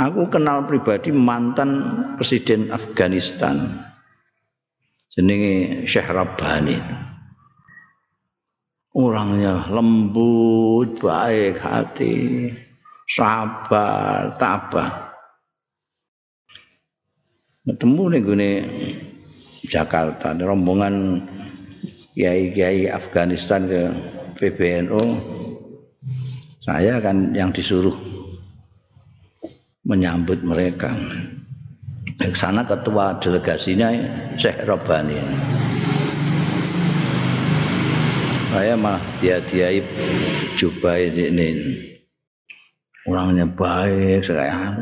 Aku 0.00 0.32
kenal 0.32 0.64
pribadi 0.64 1.12
mantan 1.12 1.92
presiden 2.16 2.72
Afghanistan. 2.72 3.84
Jenenge 5.12 5.84
Syekh 5.84 6.08
Rabbani. 6.08 6.80
Orangnya 8.96 9.68
lembut, 9.68 10.96
baik 11.04 11.60
hati, 11.60 12.48
sabar, 13.10 14.38
tabah. 14.38 15.10
Ketemu 17.66 18.02
nih 18.14 18.20
gue 18.22 18.52
Jakarta, 19.66 20.32
rombongan 20.34 21.22
kiai-kiai 22.14 22.90
Afghanistan 22.90 23.66
ke 23.66 23.82
PBNU. 24.38 25.02
Saya 26.64 27.02
kan 27.02 27.34
yang 27.34 27.50
disuruh 27.50 27.94
menyambut 29.84 30.40
mereka. 30.46 30.94
Di 32.20 32.30
sana 32.36 32.62
ketua 32.62 33.16
delegasinya 33.18 33.90
Syekh 34.36 34.68
Robani. 34.68 35.16
Saya 38.50 38.74
malah 38.74 39.00
dia-diai 39.22 39.80
jubah 40.58 40.98
ini. 41.00 41.90
Orangnya 43.08 43.48
baik, 43.48 44.26
saya 44.28 44.76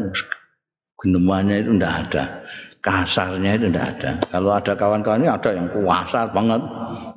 genemannya 0.98 1.62
itu 1.62 1.78
tidak 1.78 1.94
ada 2.02 2.24
kasarnya 2.82 3.58
itu 3.58 3.66
tidak 3.70 3.86
ada. 3.98 4.10
Kalau 4.30 4.50
ada 4.54 4.72
kawan-kawan 4.72 5.20
ini 5.22 5.30
ada 5.30 5.50
yang 5.52 5.68
kuasa 5.70 6.30
banget, 6.30 6.62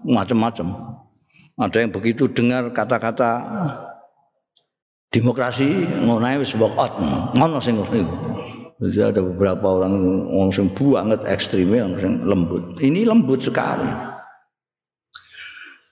macam-macam. 0.05 0.67
Ada 1.61 1.77
yang 1.85 1.91
begitu 1.93 2.25
dengar 2.31 2.73
kata-kata 2.73 3.31
demokrasi 5.13 5.85
ngonai 6.07 6.41
wis 6.41 6.55
bokot, 6.57 6.91
ngono 7.37 7.61
sing 7.61 7.77
Jadi 8.81 8.97
ada 8.97 9.21
beberapa 9.21 9.77
orang 9.77 9.93
yang 10.33 10.49
sing 10.49 10.73
banget 10.73 11.21
ekstrimnya, 11.29 11.85
yang 11.85 12.25
lembut. 12.25 12.81
Ini 12.81 13.05
lembut 13.05 13.45
sekali. 13.45 13.85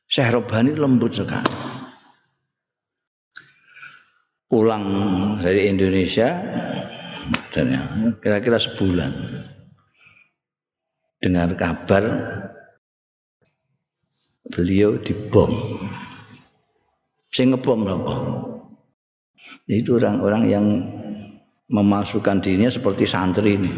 Syekh 0.09 0.33
Robani 0.33 0.73
lembut 0.73 1.13
sekali. 1.13 1.68
Pulang 4.49 4.85
dari 5.37 5.69
Indonesia, 5.69 6.41
kira-kira 8.17 8.57
sebulan 8.57 9.13
dengar 11.21 11.53
kabar 11.53 12.03
beliau 14.49 14.97
dibom. 14.97 15.53
Sing 17.29 17.53
ngebom 17.53 17.85
berapa? 17.85 18.15
Itu 19.69 20.01
orang-orang 20.01 20.43
yang 20.49 20.65
memasukkan 21.69 22.41
dirinya 22.41 22.73
seperti 22.73 23.05
santri 23.05 23.53
ini. 23.53 23.69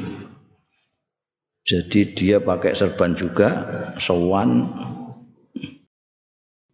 Jadi 1.67 2.15
dia 2.15 2.39
pakai 2.39 2.71
serban 2.71 3.11
juga, 3.11 3.67
sowan, 3.99 4.71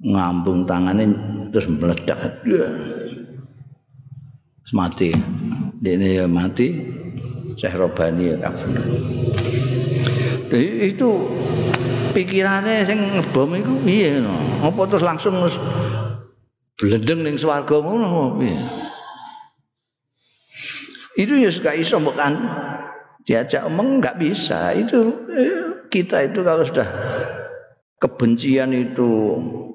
ngambung 0.05 0.69
tangannya 0.69 1.09
terus 1.49 1.65
meledak. 1.65 2.45
Mati. 4.75 5.15
Dia 5.79 6.27
mati. 6.27 6.67
Syekh 7.57 7.73
Robani 7.73 8.29
ya 8.29 8.37
kafir. 8.37 8.69
itu 10.53 11.09
pikirannya 12.13 12.85
sing 12.87 13.01
ngebom 13.01 13.57
iku 13.57 13.73
piye 13.81 14.21
no? 14.21 14.31
Apa 14.63 14.85
terus 14.87 15.03
langsung 15.03 15.41
blendeng 16.77 17.25
ning 17.25 17.35
swarga 17.35 17.81
ngono 17.81 18.37
piye? 18.37 18.55
Itu 21.17 21.33
ya 21.33 21.49
suka 21.49 21.73
iso 21.73 21.97
bukan 21.97 22.37
diajak 23.25 23.65
omong 23.65 23.99
nggak 23.99 24.21
bisa. 24.21 24.77
Itu 24.77 25.25
eh, 25.33 25.89
kita 25.89 26.29
itu 26.29 26.45
kalau 26.45 26.61
sudah 26.61 26.87
kebencian 27.97 28.69
itu 28.77 29.09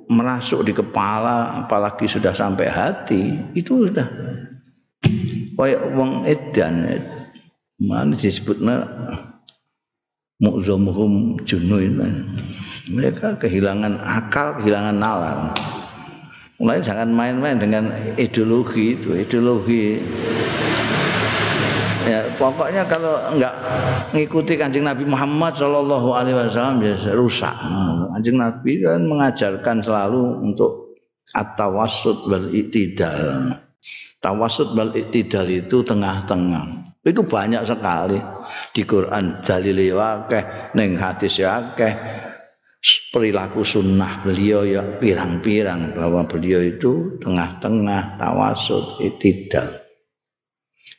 merasuk 0.06 0.62
di 0.62 0.70
kepala 0.70 1.66
apalagi 1.66 2.06
sudah 2.06 2.30
sampai 2.30 2.70
hati 2.70 3.22
itu 3.58 3.90
sudah 3.90 4.06
kayak 5.56 5.82
wong 5.96 6.24
edan. 6.28 7.02
Mana 7.82 8.14
disebutnya 8.14 8.86
mu'zamuhum 10.38 11.38
junuin 11.42 11.98
mereka 12.90 13.38
kehilangan 13.38 13.98
akal 14.02 14.58
kehilangan 14.58 14.96
nalar. 14.98 15.38
Mulai 16.62 16.78
jangan 16.78 17.10
main-main 17.10 17.58
dengan 17.58 17.90
ideologi 18.14 18.94
itu 18.94 19.18
ideologi. 19.18 19.98
Ya 22.06 22.26
pokoknya 22.34 22.82
kalau 22.90 23.14
enggak 23.30 23.54
ngikuti 24.10 24.58
kanjeng 24.58 24.86
Nabi 24.86 25.06
Muhammad 25.06 25.54
Shallallahu 25.54 26.10
Alaihi 26.14 26.34
Wasallam 26.38 26.82
ya 26.82 26.94
rusak. 27.14 27.54
Kanjeng 28.14 28.38
Nabi 28.38 28.82
kan 28.82 29.06
mengajarkan 29.06 29.76
selalu 29.82 30.22
untuk 30.42 30.98
at-tawassut 31.34 32.26
wal 32.26 32.50
itidal 32.50 33.54
tawassut 34.22 34.72
wal 34.74 34.94
itidal 34.94 35.46
itu 35.50 35.82
tengah-tengah. 35.82 36.94
Itu 37.02 37.26
banyak 37.26 37.66
sekali 37.66 38.18
di 38.70 38.82
Quran. 38.86 39.42
Dalil 39.42 39.98
akeh 39.98 40.74
ning 40.78 40.94
hadis 40.94 41.42
akeh. 41.42 41.94
Perilaku 42.82 43.62
sunnah 43.62 44.26
beliau 44.26 44.66
ya 44.66 44.82
pirang-pirang 44.98 45.94
bahwa 45.94 46.26
beliau 46.26 46.58
itu 46.58 47.14
tengah-tengah 47.22 48.18
tawasud 48.18 48.98
tidak 49.22 49.86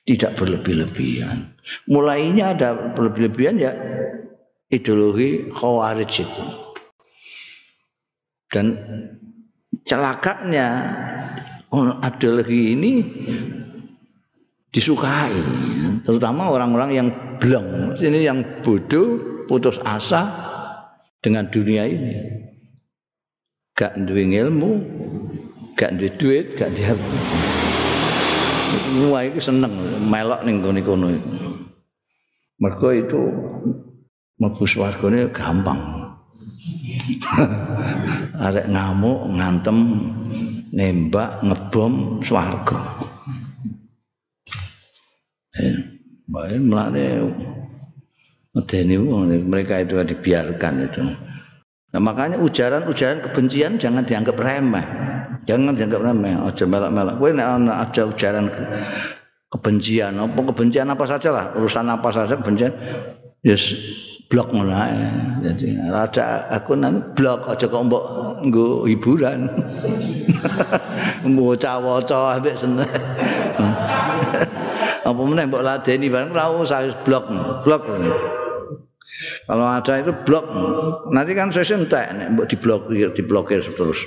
tidak 0.08 0.32
berlebih-lebihan. 0.40 1.56
Mulainya 1.88 2.56
ada 2.56 2.96
berlebih-lebihan 2.96 3.56
ya 3.60 3.72
ideologi 4.72 5.48
khawarij 5.52 6.14
itu. 6.24 6.44
Dan 8.52 8.66
celakanya 9.84 10.68
ideologi 12.06 12.78
ini 12.78 12.92
disukai 14.74 15.34
terutama 16.02 16.50
orang-orang 16.50 16.92
yang 16.94 17.08
blong 17.38 17.94
ini 18.02 18.26
yang 18.26 18.42
bodoh 18.66 19.46
putus 19.46 19.78
asa 19.84 20.32
dengan 21.24 21.48
dunia 21.48 21.88
ini. 21.88 22.14
Gak 23.74 23.98
duwe 24.06 24.30
ilmu 24.30 24.72
gak 25.74 25.98
duwe 25.98 26.10
duit 26.22 26.46
gak 26.54 26.78
dia 26.78 26.94
semua 28.70 29.26
itu 29.26 29.42
seneng. 29.42 29.74
Melok 30.06 30.46
ning 30.46 30.62
kono 30.62 31.10
itu 31.10 31.34
mergo 32.62 32.90
itu 32.94 33.22
mlebu 34.38 34.64
swargane 34.64 35.30
gampang 35.34 36.03
arek 38.48 38.66
ngamuk 38.70 39.20
ngantem 39.36 39.78
nembak 40.74 41.42
ngebom 41.46 42.24
swarga 42.26 42.82
Baik, 46.24 46.66
melane 46.66 47.30
medeni 48.58 48.98
mereka 49.38 49.86
itu 49.86 50.02
dibiarkan 50.02 50.74
itu. 50.82 51.06
Nah, 51.94 52.02
makanya 52.02 52.42
ujaran-ujaran 52.42 53.22
kebencian 53.22 53.78
jangan 53.78 54.02
dianggap 54.02 54.34
remeh. 54.34 54.82
Jangan 55.46 55.78
dianggap 55.78 56.02
remeh. 56.02 56.34
Aja 56.42 56.66
melak-melak. 56.66 57.22
Kowe 57.22 57.30
nek 57.30 57.46
ana 57.46 57.86
ada 57.86 58.02
ujaran 58.10 58.50
ke, 58.50 58.66
kebencian, 59.54 60.18
apa 60.18 60.42
kebencian 60.50 60.90
apa 60.90 61.06
saja 61.06 61.30
lah, 61.30 61.46
urusan 61.54 61.86
apa 61.86 62.10
saja 62.10 62.34
kebencian, 62.42 62.74
yes 63.46 63.78
blok 64.32 64.50
ngono 64.50 64.74
Jadi 65.44 65.78
ada 65.80 66.48
aku 66.50 66.74
nan 66.74 67.14
blok 67.14 67.48
aja 67.48 67.66
kok 67.70 67.84
mbok 67.86 68.04
nggo 68.44 68.88
hiburan. 68.90 69.48
Mbok 71.30 71.56
cawa-cawa 71.60 72.40
ambek 72.40 72.60
seneng. 72.60 72.88
apa 75.08 75.22
meneh 75.24 75.46
mbok 75.48 75.64
ladeni 75.64 76.08
bareng 76.12 76.32
ora 76.36 76.52
usah 76.56 76.92
blok 77.04 77.30
blok. 77.64 77.84
Kalau 79.48 79.66
ada 79.68 79.94
itu 80.00 80.12
blok. 80.26 80.46
Nanti 81.12 81.32
kan 81.38 81.54
saya 81.54 81.78
entek 81.78 82.08
nek 82.16 82.28
mbok 82.36 82.48
diblokir 82.50 83.14
diblokir 83.16 83.62
terus. 83.64 84.00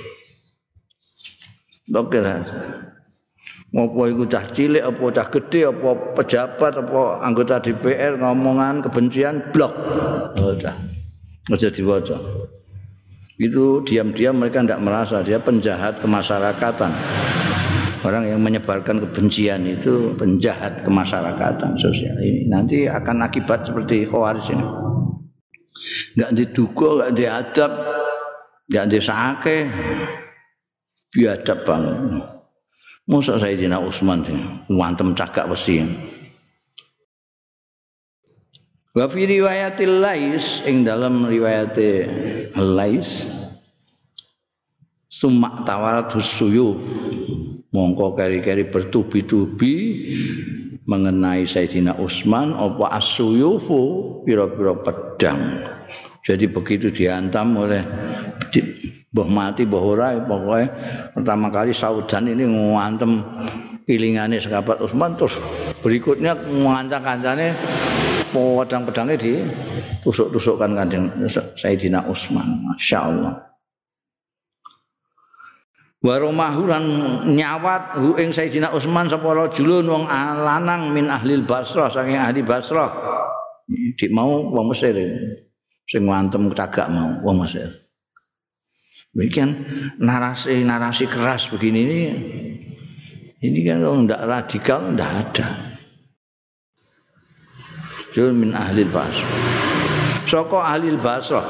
Blokir 1.87 2.25
aja 2.25 2.87
Ngopo 3.67 4.07
iku 4.07 4.23
cah 4.31 4.47
cilik 4.55 4.79
apa 4.79 5.03
cah 5.11 5.27
gede 5.27 5.67
apa 5.67 5.89
pejabat 6.15 6.73
apa 6.79 7.01
anggota 7.19 7.59
DPR 7.59 8.15
ngomongan 8.15 8.79
kebencian 8.79 9.51
blok. 9.51 9.75
Udah. 10.39 10.75
Aja 11.51 11.69
diwaca. 11.71 12.15
Itu 13.37 13.83
diam-diam 13.83 14.39
mereka 14.39 14.63
tidak 14.63 14.81
merasa 14.81 15.21
dia 15.23 15.39
penjahat 15.39 15.99
kemasyarakatan. 15.99 16.91
orang 18.05 18.29
yang 18.29 18.39
menyebarkan 18.39 19.03
kebencian 19.03 19.67
itu 19.67 20.15
penjahat 20.15 20.85
kemasyarakatan 20.85 21.75
sosial 21.81 22.13
ini 22.21 22.45
nanti 22.45 22.85
akan 22.85 23.25
akibat 23.25 23.67
seperti 23.67 24.05
khawarij 24.07 24.53
ini 24.53 24.65
nggak 26.15 26.31
diduga 26.37 26.87
nggak 27.03 27.13
diadab 27.17 27.71
Ya 28.67 28.83
desake 28.83 29.71
biadab 31.15 31.63
banget. 31.63 32.27
Masa 33.07 33.39
Sayyidina 33.39 33.79
Utsman 33.79 34.19
sih 34.27 34.35
ngantem 34.67 35.15
cagak 35.15 35.47
besi. 35.47 35.79
Wa 38.91 39.07
fi 39.07 39.23
riwayatil 39.23 40.03
Lais 40.03 40.59
ing 40.67 40.83
dalam 40.83 41.23
riwayat 41.23 41.79
Lais 42.59 43.23
sumak 45.07 45.63
tawarat 45.63 46.11
suyu 46.19 46.75
mongko 47.71 48.19
kari-kari 48.19 48.67
bertubi-tubi 48.67 49.75
mengenai 50.83 51.47
Sayyidina 51.47 51.95
Utsman 52.03 52.51
apa 52.59 52.91
asuyufu 52.99 53.79
pira-pira 54.27 54.75
pedang. 54.83 55.63
Jadi 56.27 56.43
begitu 56.51 56.91
diantam 56.91 57.55
oleh 57.55 57.87
mbah 59.17 59.25
mati 59.25 59.65
mbah 59.65 59.81
ora 59.81 60.13
pokoke 60.21 60.69
pertama 61.17 61.49
kali 61.49 61.73
Saudan 61.73 62.29
ini 62.29 62.45
ngantem 62.45 63.25
pilingane 63.89 64.37
sekabat 64.37 64.77
Utsman 64.77 65.17
terus 65.17 65.33
berikutnya 65.81 66.37
ngancang 66.37 67.01
kancane 67.01 67.57
pedang-pedangnya 68.29 69.15
di 69.17 69.41
tusuk-tusukkan 70.05 70.77
kanjeng 70.77 71.09
Sayyidina 71.55 72.05
Utsman 72.05 72.61
Masya 72.67 72.99
Allah. 72.99 73.33
Waromahu 76.03 76.69
lan 76.69 76.83
nyawat 77.25 77.97
hu 77.97 78.19
ing 78.21 78.29
Sayyidina 78.35 78.69
Utsman 78.75 79.09
sapa 79.09 79.33
rajulun 79.33 79.89
wong 79.89 80.05
lanang 80.45 80.93
min 80.93 81.09
ahli 81.09 81.41
Basrah 81.41 81.89
saking 81.89 82.19
ahli 82.19 82.45
Basrah. 82.45 82.91
Dik 83.71 84.13
mau 84.13 84.45
wong 84.51 84.75
Mesir 84.75 84.93
sing 85.87 86.03
ngantem 86.05 86.51
cagak 86.51 86.91
mau 86.91 87.17
wong 87.23 87.47
Mesir 87.47 87.86
Demikian 89.17 89.65
narasi-narasi 89.97 91.09
keras 91.09 91.49
begini 91.49 91.79
ini, 91.89 91.99
ini 93.41 93.65
kan 93.65 93.81
kalau 93.81 94.05
tidak 94.05 94.21
radikal 94.29 94.79
tidak 94.93 95.09
ada. 95.09 95.47
Jul 98.13 98.29
min 98.37 98.53
ahli 98.53 98.85
basrah. 98.85 99.33
Soko 100.29 100.61
ahli 100.61 100.93
basrah. 101.01 101.41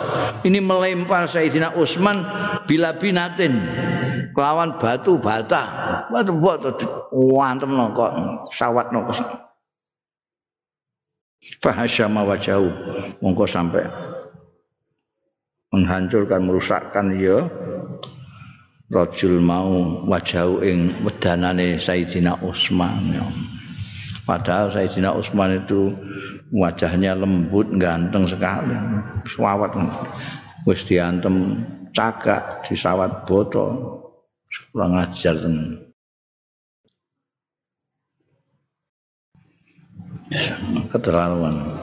Ini 0.47 0.63
melempar 0.63 1.27
Sayyidina 1.27 1.75
Utsman 1.75 2.23
bila 2.71 2.95
binatin 2.95 3.60
kelawan 4.32 4.80
batu 4.80 5.19
bata. 5.19 5.67
Batu 6.08 6.39
batu 6.39 6.71
wantem 7.12 7.75
no 7.75 7.91
kok 7.91 8.15
sawat 8.56 8.95
no 8.95 9.12
Fahasyama 11.60 12.23
wajahu 12.23 12.71
mongko 13.19 13.43
sampai 13.43 14.06
menghancurkan 15.71 16.47
merusakkan 16.47 17.15
ya 17.19 17.43
rajul 18.88 19.43
mau 19.43 19.99
wajau 20.08 20.63
ing 20.63 20.95
wedanane 21.03 21.75
Sayyidina 21.75 22.39
Utsman 22.39 23.12
ya. 23.12 23.25
Padahal 24.23 24.71
Sayyidina 24.71 25.12
Utsman 25.15 25.63
itu 25.63 25.91
wajahnya 26.51 27.15
lembut, 27.15 27.67
ganteng 27.80 28.27
sekali. 28.27 28.75
Swawat 29.27 29.75
wis 30.67 30.84
diantem 30.88 31.63
cagak 31.91 32.63
disawat 32.67 33.27
botol. 33.27 34.03
Kurang 34.71 34.99
ajar 34.99 35.36
tenan. 35.36 35.87
Keterlaluan. 40.91 41.79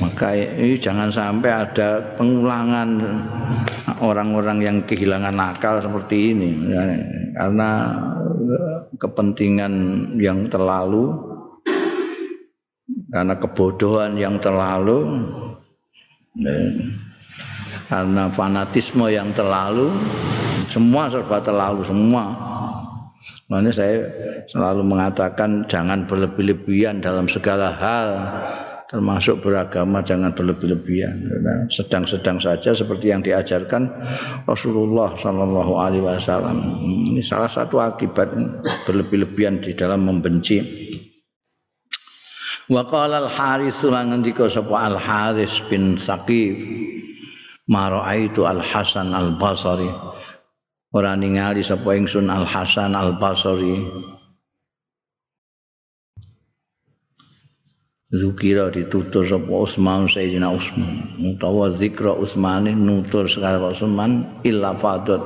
Maka 0.00 0.36
ini 0.36 0.76
jangan 0.76 1.08
sampai 1.08 1.50
ada 1.52 2.16
pengulangan 2.20 3.00
orang-orang 4.00 4.58
yang 4.60 4.76
kehilangan 4.84 5.36
akal 5.40 5.80
seperti 5.80 6.36
ini 6.36 6.50
ya, 6.68 6.82
karena 7.36 7.70
kepentingan 9.00 9.72
yang 10.20 10.48
terlalu 10.52 11.16
karena 13.08 13.34
kebodohan 13.40 14.20
yang 14.20 14.36
terlalu 14.36 15.24
ya, 16.36 16.56
karena 17.88 18.28
fanatisme 18.32 19.08
yang 19.08 19.32
terlalu 19.32 19.88
semua 20.68 21.08
serba 21.08 21.40
terlalu 21.40 21.88
semua 21.88 22.24
Makanya 23.46 23.72
saya 23.72 23.96
selalu 24.50 24.82
mengatakan 24.82 25.70
jangan 25.70 26.02
berlebih-lebihan 26.10 26.98
dalam 26.98 27.30
segala 27.30 27.70
hal 27.78 28.08
termasuk 28.86 29.42
beragama 29.42 30.02
jangan 30.02 30.34
berlebih-lebihan. 30.34 31.14
Sedang-sedang 31.70 32.38
saja 32.38 32.74
seperti 32.74 33.10
yang 33.10 33.22
diajarkan 33.22 33.90
Rasulullah 34.46 35.14
Shallallahu 35.14 35.72
Alaihi 35.78 36.02
Wasallam. 36.02 36.58
Ini 37.14 37.22
salah 37.22 37.50
satu 37.50 37.82
akibat 37.82 38.34
berlebih-lebihan 38.86 39.62
di 39.62 39.74
dalam 39.74 40.06
membenci. 40.06 40.62
Wa 42.66 42.82
al 42.82 43.30
Haris 43.30 43.78
lan 43.86 44.10
ngendika 44.10 44.50
sapa 44.50 44.90
al 44.90 44.98
Haris 44.98 45.62
bin 45.70 45.94
Saqif 45.94 46.58
ma 47.70 47.86
raaitu 47.86 48.42
al 48.42 48.58
Hasan 48.58 49.14
al 49.14 49.38
Basri 49.38 49.86
ora 50.96 51.12
ningali 51.12 51.60
sapa 51.60 51.92
ingsun 51.92 52.32
Al 52.32 52.48
Hasan 52.48 52.96
Al 52.96 53.20
Basri 53.20 53.84
Zukira 58.16 58.72
ditutur 58.72 59.28
sapa 59.28 59.52
Utsman 59.52 60.08
Sayyidina 60.08 60.48
Utsman 60.48 61.20
utawa 61.20 61.68
zikra 61.76 62.16
Utsmane 62.16 62.72
nutur 62.72 63.28
sekali 63.28 63.60
Utsman 63.60 64.24
illa 64.40 64.72
fadat 64.72 65.20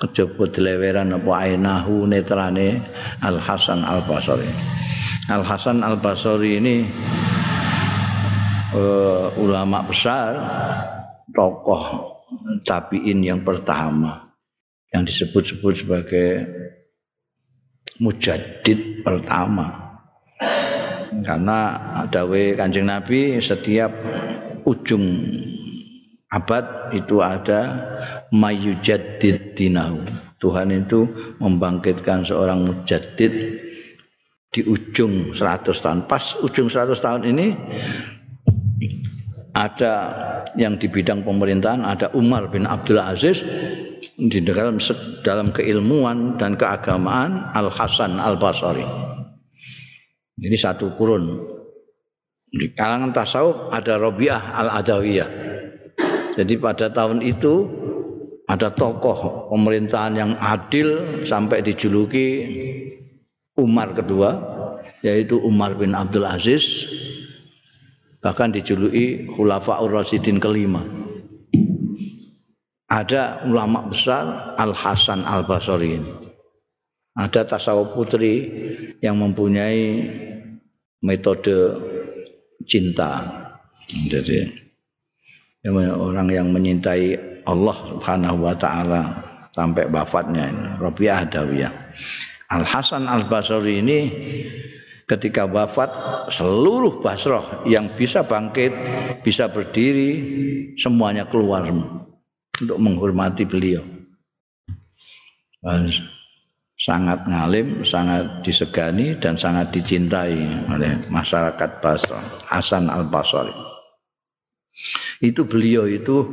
kejaba 0.00 0.48
deleweran 0.48 1.12
apa 1.12 1.32
ainahu 1.44 2.08
netrane 2.08 2.80
Al 3.20 3.36
Hasan 3.36 3.84
Al 3.84 4.00
Basri 4.08 4.48
Al 5.28 5.44
Hasan 5.44 5.84
Al 5.84 6.00
Basri 6.00 6.56
ini 6.56 6.88
uh, 8.72 9.28
ulama 9.36 9.84
besar 9.84 10.40
tokoh 11.36 12.16
tabiin 12.64 13.20
yang 13.20 13.44
pertama 13.44 14.21
yang 14.92 15.02
disebut-sebut 15.08 15.72
sebagai 15.84 16.28
mujaddid 17.98 19.04
pertama. 19.04 19.98
Karena 21.12 21.58
dawe 22.08 22.42
kanjeng 22.56 22.88
Nabi 22.88 23.36
setiap 23.40 23.92
ujung 24.64 25.04
abad 26.32 26.94
itu 26.96 27.20
ada 27.20 27.60
mayujaddid 28.32 29.52
dinahu 29.52 30.00
Tuhan 30.42 30.74
itu 30.74 31.06
membangkitkan 31.38 32.26
seorang 32.26 32.66
mujaddid 32.66 33.32
di 34.50 34.60
ujung 34.66 35.30
100 35.30 35.70
tahun. 35.70 36.10
Pas 36.10 36.34
ujung 36.42 36.66
100 36.66 36.98
tahun 36.98 37.22
ini 37.30 37.46
ada 39.52 39.94
yang 40.56 40.80
di 40.80 40.88
bidang 40.88 41.24
pemerintahan 41.24 41.84
ada 41.84 42.08
Umar 42.16 42.48
bin 42.48 42.64
Abdul 42.64 43.00
Aziz 43.00 43.44
di 44.16 44.38
dalam 44.40 44.80
dalam 45.24 45.52
keilmuan 45.52 46.40
dan 46.40 46.56
keagamaan 46.56 47.52
Al 47.52 47.68
Hasan 47.68 48.16
Al 48.16 48.40
Basri. 48.40 48.84
Ini 50.40 50.56
satu 50.56 50.96
kurun. 50.96 51.52
Di 52.52 52.68
kalangan 52.76 53.16
tasawuf 53.16 53.72
ada 53.72 53.96
Robiah 53.96 54.52
Al 54.52 54.68
Adawiyah. 54.84 55.30
Jadi 56.36 56.54
pada 56.56 56.88
tahun 56.88 57.20
itu 57.24 57.68
ada 58.48 58.72
tokoh 58.72 59.48
pemerintahan 59.52 60.12
yang 60.16 60.32
adil 60.40 61.20
sampai 61.24 61.64
dijuluki 61.64 62.28
Umar 63.56 63.92
kedua 63.96 64.36
yaitu 65.04 65.40
Umar 65.40 65.76
bin 65.76 65.92
Abdul 65.96 66.24
Aziz 66.24 66.88
bahkan 68.22 68.54
dijuluki 68.54 69.26
Khulafaur 69.34 69.90
Rasidin 69.90 70.38
kelima 70.38 71.02
ada 72.92 73.40
ulama 73.48 73.88
besar 73.88 74.52
Al 74.60 74.76
Hasan 74.76 75.24
Al 75.24 75.48
Basri 75.48 75.96
ini. 75.96 76.12
Ada 77.16 77.48
tasawuf 77.48 77.96
putri 77.96 78.52
yang 79.00 79.16
mempunyai 79.16 80.12
metode 81.00 81.56
cinta. 82.68 83.24
Jadi 83.88 84.44
orang 85.72 86.28
yang 86.28 86.52
menyintai 86.52 87.16
Allah 87.48 87.76
Subhanahu 87.88 88.44
wa 88.44 88.54
taala 88.60 89.02
sampai 89.56 89.88
wafatnya 89.88 90.52
ini 90.52 90.64
Rabi'ah 90.76 91.24
Adawiyah. 91.28 91.72
Al 92.52 92.64
Hasan 92.68 93.08
Al 93.08 93.24
Basri 93.24 93.80
ini 93.80 93.98
ketika 95.06 95.46
wafat 95.48 95.90
seluruh 96.30 97.02
Basrah 97.02 97.64
yang 97.66 97.90
bisa 97.94 98.22
bangkit, 98.22 98.72
bisa 99.26 99.50
berdiri 99.50 100.10
semuanya 100.78 101.26
keluar 101.26 101.66
untuk 102.60 102.78
menghormati 102.78 103.46
beliau. 103.46 103.82
Sangat 106.82 107.30
ngalim, 107.30 107.86
sangat 107.86 108.42
disegani 108.42 109.14
dan 109.14 109.38
sangat 109.38 109.70
dicintai 109.70 110.34
oleh 110.66 110.98
masyarakat 111.06 111.70
Basra. 111.78 112.18
Hasan 112.50 112.90
Al 112.90 113.06
Basri. 113.06 113.54
itu 115.22 115.46
beliau 115.46 115.86
itu 115.86 116.26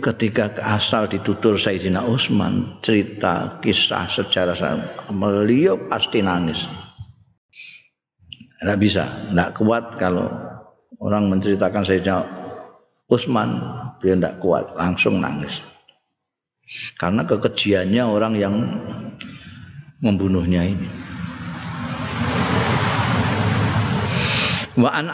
ketika 0.00 0.54
asal 0.62 1.10
ditutur 1.10 1.60
Sayyidina 1.60 2.00
Utsman 2.00 2.80
cerita 2.80 3.60
kisah 3.60 4.08
sejarah 4.08 4.56
beliau 5.12 5.76
pasti 5.90 6.24
nangis 6.24 6.64
tidak 8.60 8.78
bisa. 8.78 9.04
Tidak 9.32 9.50
kuat 9.56 9.96
kalau 9.96 10.28
orang 11.00 11.32
menceritakan 11.32 11.82
Sayyidina 11.82 12.20
Utsman 13.10 13.58
dia 13.98 14.14
tidak 14.14 14.38
kuat 14.38 14.70
langsung 14.76 15.18
nangis. 15.18 15.64
Karena 16.94 17.26
kekejiannya 17.26 18.02
orang 18.06 18.34
yang 18.38 18.54
membunuhnya 19.98 20.62
ini 20.62 21.09
wa 24.78 24.90
an 24.92 25.10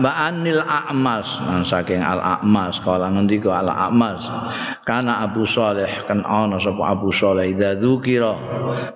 wa 0.00 0.12
anil 0.28 0.60
a'mas. 0.60 1.40
Nang 1.46 1.64
saking 1.64 2.04
al 2.04 2.20
a'mas 2.20 2.76
kala 2.82 3.08
ngendika 3.08 3.64
al 3.64 3.70
a'mas 3.72 4.26
kana 4.84 5.24
Abu 5.24 5.48
Saleh 5.48 5.88
kan 6.04 6.20
ana 6.26 6.60
sapa 6.60 6.92
Abu 6.92 7.08
Saleh 7.14 7.54
idza 7.54 7.78
dzukira. 7.80 8.36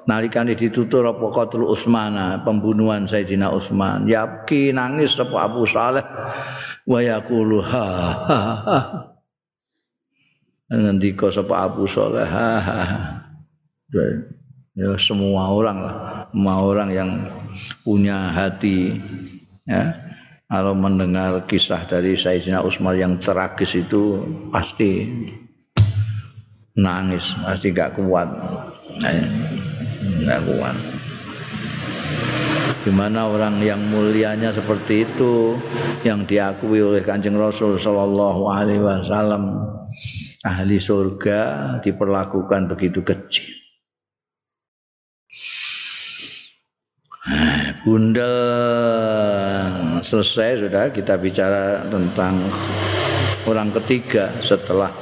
Nalikane 0.05 0.53
ditutur 0.53 1.09
apa 1.09 1.25
qatul 1.33 1.65
Utsmana 1.65 2.43
pembunuhan 2.45 3.09
Sayyidina 3.09 3.49
Utsman 3.49 4.05
yabki 4.05 4.75
nangis 4.77 5.17
sapa 5.17 5.49
Abu 5.49 5.65
Saleh. 5.65 6.05
Wa 6.85 7.01
yaqulu 7.01 7.65
ha 7.65 7.87
ha 8.29 8.41
ha. 8.61 8.79
Sapa 11.33 11.55
Abu 11.65 11.89
Saleh 11.89 12.27
ha 12.29 12.51
ha 12.61 12.81
ya 14.75 14.91
semua 14.99 15.55
orang 15.55 15.79
lah. 15.81 15.97
Semua 16.35 16.55
orang 16.67 16.89
yang 16.91 17.11
punya 17.87 18.35
hati 18.35 18.99
ya. 19.69 19.95
Kalau 20.45 20.77
mendengar 20.77 21.49
kisah 21.49 21.83
dari 21.89 22.15
Sayyidina 22.15 22.62
Utsman 22.62 22.95
yang 22.95 23.17
tragis 23.19 23.75
itu 23.75 24.23
pasti 24.53 25.09
nangis 26.79 27.35
pasti 27.43 27.73
gak 27.73 27.97
kuat. 27.99 28.29
Nggak 30.23 30.41
kuat. 30.47 30.77
Gimana 32.85 33.33
orang 33.33 33.65
yang 33.65 33.81
mulianya 33.89 34.53
seperti 34.53 35.09
itu 35.09 35.57
yang 36.05 36.29
diakui 36.29 36.85
oleh 36.85 37.01
Kanjeng 37.01 37.41
Rasul 37.41 37.81
Shallallahu 37.81 38.45
Alaihi 38.53 38.85
Wasallam 38.85 39.57
ahli 40.45 40.77
surga 40.77 41.41
diperlakukan 41.81 42.69
begitu 42.69 43.01
kecil. 43.01 43.49
Bunda 47.89 48.37
selesai 50.05 50.69
sudah 50.69 50.93
kita 50.93 51.17
bicara 51.17 51.89
tentang 51.89 52.45
orang 53.49 53.73
ketiga 53.73 54.29
setelah 54.45 54.93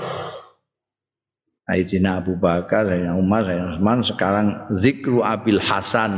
Sayyidina 1.66 2.22
Abu 2.22 2.38
Bakar, 2.38 2.86
Sayyidina 2.86 3.18
Umar, 3.18 3.42
Sayyidina 3.42 3.74
Utsman 3.74 3.98
sekarang 4.06 4.46
zikru 4.78 5.26
Abil 5.26 5.58
Hasan 5.58 6.14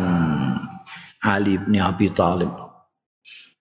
Ali 1.25 1.57
bin 1.57 1.81
Abi 1.81 2.13
Thalib. 2.13 2.53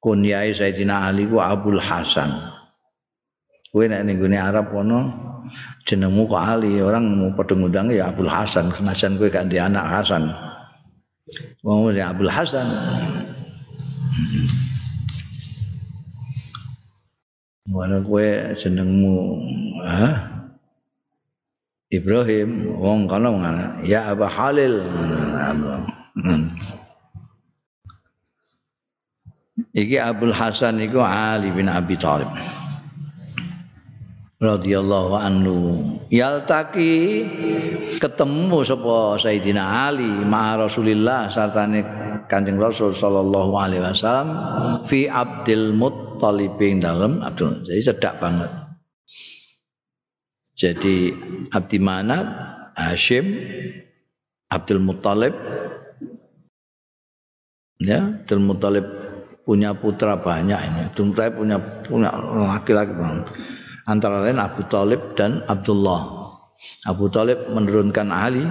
Kunyai 0.03 0.51
Sayyidina 0.51 1.07
Ali 1.07 1.23
ku 1.23 1.39
Abul 1.39 1.79
Hasan. 1.79 2.51
Kowe 3.71 3.87
nek 3.87 4.03
ning 4.03 4.19
Arab 4.35 4.69
kono 4.69 5.09
jenengmu 5.87 6.27
kok 6.29 6.43
Ali, 6.43 6.77
orang 6.83 7.09
mau 7.15 7.33
padha 7.33 7.55
ngundang 7.55 7.89
ya 7.89 8.11
Abul 8.11 8.29
Hasan, 8.29 8.69
senajan 8.75 9.15
kowe 9.15 9.31
gak 9.31 9.47
anak 9.47 9.85
Hasan. 9.87 10.29
Wong 11.63 11.95
ya 11.95 12.11
Abdul 12.11 12.27
Hasan. 12.27 12.67
Mana 17.63 18.03
kue 18.03 18.55
jenengmu 18.59 19.39
ha? 19.87 20.07
Ibrahim 21.93 22.75
wong 22.81 23.07
ngana 23.07 23.79
ya 23.85 24.11
Abu 24.11 24.25
Halil. 24.27 24.81
Iki 29.73 29.97
Abdul 30.01 30.33
Hasan 30.33 30.81
iku 30.81 30.99
Ali 31.01 31.53
bin 31.53 31.69
Abi 31.69 31.95
Thalib. 31.95 32.29
radhiyallahu 34.43 35.15
anhu 35.15 35.55
yaltaki 36.11 37.23
ketemu 38.03 38.59
sapa 38.67 39.15
Sayyidina 39.15 39.87
Ali 39.87 40.11
ma 40.27 40.59
Rasulillah 40.59 41.31
sartane 41.31 41.87
Kanjeng 42.27 42.59
Rasul 42.59 42.91
sallallahu 42.91 43.55
alaihi 43.55 43.79
wasallam 43.79 44.29
fi 44.83 45.07
Abdul 45.07 45.71
Muttalib 45.71 46.02
dalam 46.79 47.21
Abdul 47.21 47.63
jadi 47.65 47.81
cedak 47.93 48.19
banget 48.21 48.51
jadi 50.53 51.13
Abdi 51.49 51.77
Manab 51.81 52.25
Hashim 52.77 53.25
Abdul 54.49 54.81
Muttalib 54.81 55.33
ya 57.81 58.21
Abdul 58.21 58.43
Muttalib 58.43 58.85
punya 59.43 59.75
putra 59.75 60.17
banyak 60.17 60.59
ini 60.59 60.79
Abdul 60.89 61.11
Muttalib 61.11 61.33
punya 61.37 61.57
punya 61.83 62.09
laki-laki 62.53 62.93
antara 63.87 64.23
lain 64.23 64.39
Abu 64.39 64.63
Talib 64.67 65.15
dan 65.15 65.43
Abdullah. 65.47 66.23
Abu 66.87 67.11
Talib 67.11 67.51
menurunkan 67.51 68.07
Ali, 68.11 68.47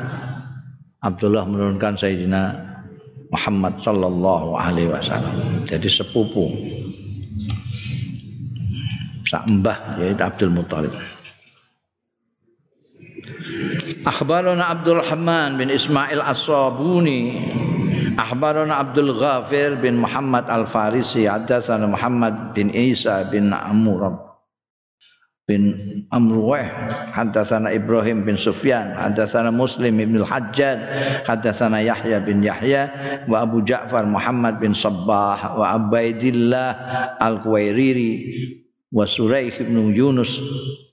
Abdullah 1.00 1.48
menurunkan 1.48 1.96
Sayyidina 1.96 2.52
Muhammad 3.32 3.80
sallallahu 3.80 4.52
alaihi 4.56 4.92
wasallam. 4.92 5.64
Jadi 5.64 5.88
sepupu. 5.88 6.52
Sak 9.32 9.48
mbah 9.48 9.96
yaitu 9.96 10.20
Abdul 10.20 10.52
Muthalib. 10.52 10.92
Akhbarana 14.04 14.68
Abdul 14.68 15.00
Rahman 15.00 15.56
bin 15.56 15.72
Ismail 15.72 16.20
As-Sabuni. 16.20 17.40
Akhbarana 18.20 18.84
Abdul 18.84 19.16
Ghafir 19.16 19.80
bin 19.80 20.04
Muhammad 20.04 20.52
Al-Farisi. 20.52 21.24
Hadatsana 21.24 21.88
Muhammad 21.88 22.52
bin 22.52 22.68
Isa 22.76 23.24
bin 23.32 23.56
Amr 23.56 24.20
bin 25.48 25.74
Amruwah 26.14 26.92
hadatsana 27.16 27.72
Ibrahim 27.72 28.28
bin 28.28 28.36
Sufyan. 28.36 28.92
Hadatsana 29.00 29.48
Muslim 29.48 29.96
bin 29.96 30.20
Al-Hajjaj. 30.20 30.78
Hadatsana 31.24 31.80
Yahya 31.80 32.20
bin 32.20 32.44
Yahya 32.44 32.82
wa 33.24 33.48
Abu 33.48 33.64
Ja'far 33.64 34.04
Muhammad 34.04 34.60
bin 34.60 34.76
Sabbah 34.76 35.56
wa 35.56 35.72
Abaidillah 35.72 36.68
Al-Quwairiri 37.16 38.12
wa 38.92 39.08
Suraih 39.08 39.56
bin 39.56 39.96
Yunus 39.96 40.38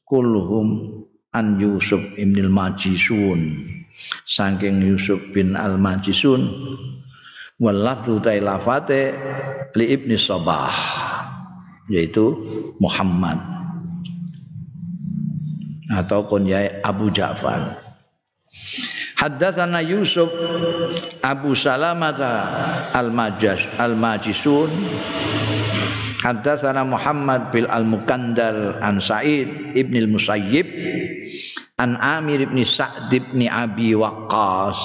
kulluhum 0.08 1.04
an 1.36 1.60
Yusuf 1.60 2.00
bin 2.16 2.34
Al-Majisun. 2.34 3.68
Saking 4.24 4.80
Yusuf 4.80 5.20
bin 5.36 5.60
Al-Majisun. 5.60 6.48
Wal 7.60 7.76
lafdhu 7.76 8.24
tailafate 8.24 9.12
li 9.76 9.86
Ibni 9.92 10.16
Sabah 10.16 10.72
yaitu 11.92 12.40
Muhammad. 12.80 13.38
Atau 15.92 16.24
kunyai 16.32 16.80
Abu 16.86 17.12
Ja'far. 17.12 17.76
Haddatsana 19.20 19.84
Yusuf 19.84 20.32
Abu 21.20 21.52
Salamata 21.52 22.48
Al-Majas 22.96 23.68
Al-Majisun 23.76 24.72
Haddatsana 26.20 26.84
Muhammad 26.84 27.48
bil 27.56 27.64
Al-Mukandar 27.72 28.84
an 28.84 29.00
Sa'id 29.00 29.72
ibn 29.72 29.96
al-Musayyib 29.96 30.68
an 31.80 31.96
Amir 31.96 32.44
ibn 32.44 32.60
Sa'd 32.68 33.08
ibn 33.16 33.48
Abi 33.48 33.96
Waqqas 33.96 34.76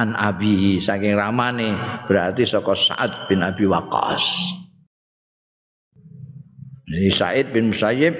an 0.00 0.16
Abi 0.16 0.80
saking 0.80 1.12
ramane 1.12 1.76
berarti 2.08 2.48
saka 2.48 2.72
Sa'ad 2.72 3.28
bin 3.28 3.44
Abi 3.44 3.68
Waqqas. 3.68 4.24
Jadi 6.88 7.10
Sa'id 7.12 7.46
bin 7.52 7.68
Musayyib 7.68 8.16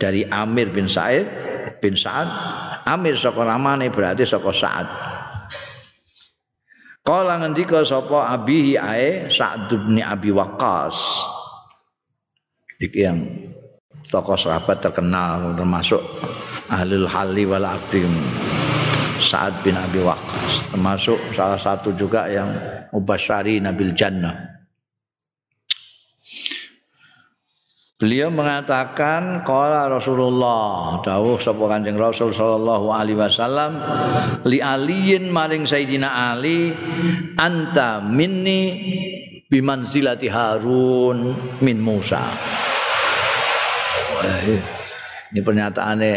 dari 0.00 0.24
Amir 0.32 0.72
bin 0.72 0.88
Sa'id 0.88 1.28
bin 1.84 2.00
Sa'ad 2.00 2.32
Amir 2.88 3.12
saka 3.20 3.44
ramane 3.44 3.92
berarti 3.92 4.24
saka 4.24 4.48
Sa'ad 4.56 4.88
Kala 7.04 7.44
ngendika 7.44 7.84
sapa 7.84 8.32
abihi 8.32 8.80
ae 8.80 9.28
Sa'd 9.28 9.68
bin 9.68 10.00
Abi 10.00 10.32
Waqqas 10.32 10.96
iki 12.80 13.04
yang 13.04 13.20
tokoh 14.08 14.40
sahabat 14.40 14.80
terkenal 14.80 15.52
termasuk 15.52 16.00
ahlul 16.72 17.04
hali 17.04 17.44
wal 17.44 17.68
aqdim 17.68 18.08
Sa'ad 19.20 19.60
bin 19.60 19.76
Abi 19.76 20.00
Waqqas. 20.00 20.72
Termasuk 20.72 21.20
salah 21.36 21.60
satu 21.60 21.92
juga 21.92 22.24
yang 22.32 22.48
mubasyari 22.88 23.60
Nabil 23.60 23.92
Jannah. 23.92 24.48
Beliau 28.00 28.32
mengatakan 28.32 29.44
qala 29.44 29.92
Rasulullah. 29.92 31.04
Dawuh 31.04 31.36
sapa 31.36 31.60
Kanjeng 31.68 32.00
Rasul 32.00 32.32
sallallahu 32.32 32.88
alaihi 32.88 33.20
wasallam 33.20 33.76
li 34.48 34.64
aliyin 34.64 35.28
maring 35.28 35.68
Sayyidina 35.68 36.32
Ali 36.32 36.72
anta 37.36 38.00
minni 38.00 38.72
bimanzilati 39.52 40.32
Harun 40.32 41.36
min 41.60 41.76
Musa. 41.76 42.24
Ini 45.30 45.40
pernyataannya 45.40 46.14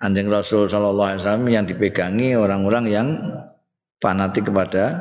Anjing 0.00 0.32
Rasul 0.32 0.64
Shallallahu 0.64 1.08
Alaihi 1.12 1.20
Wasallam 1.24 1.46
yang 1.52 1.64
dipegangi 1.68 2.32
orang-orang 2.32 2.84
yang 2.88 3.08
fanatik 4.00 4.48
kepada 4.48 4.96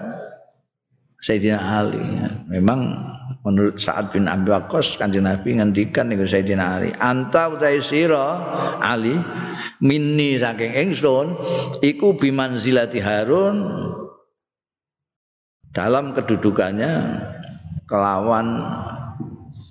Sayyidina 1.23 1.59
Ali. 1.59 2.03
Memang 2.51 2.99
menurut 3.47 3.79
Sa'ad 3.79 4.11
bin 4.11 4.27
Abi 4.27 4.51
Waqqas 4.51 4.99
kanjeng 4.99 5.23
Nabi 5.23 5.55
ngendikan 5.55 6.11
niku 6.11 6.27
Sayyidina 6.27 6.79
Ali, 6.79 6.91
"Anta 6.99 7.47
utai 7.47 7.79
sira 7.79 8.43
Ali 8.83 9.15
minni 9.79 10.35
saking 10.35 10.75
ingsun 10.75 11.35
iku 11.79 12.15
bimanzilati 12.19 12.99
Harun 12.99 13.87
dalam 15.71 16.11
kedudukannya 16.11 17.23
kelawan 17.87 18.47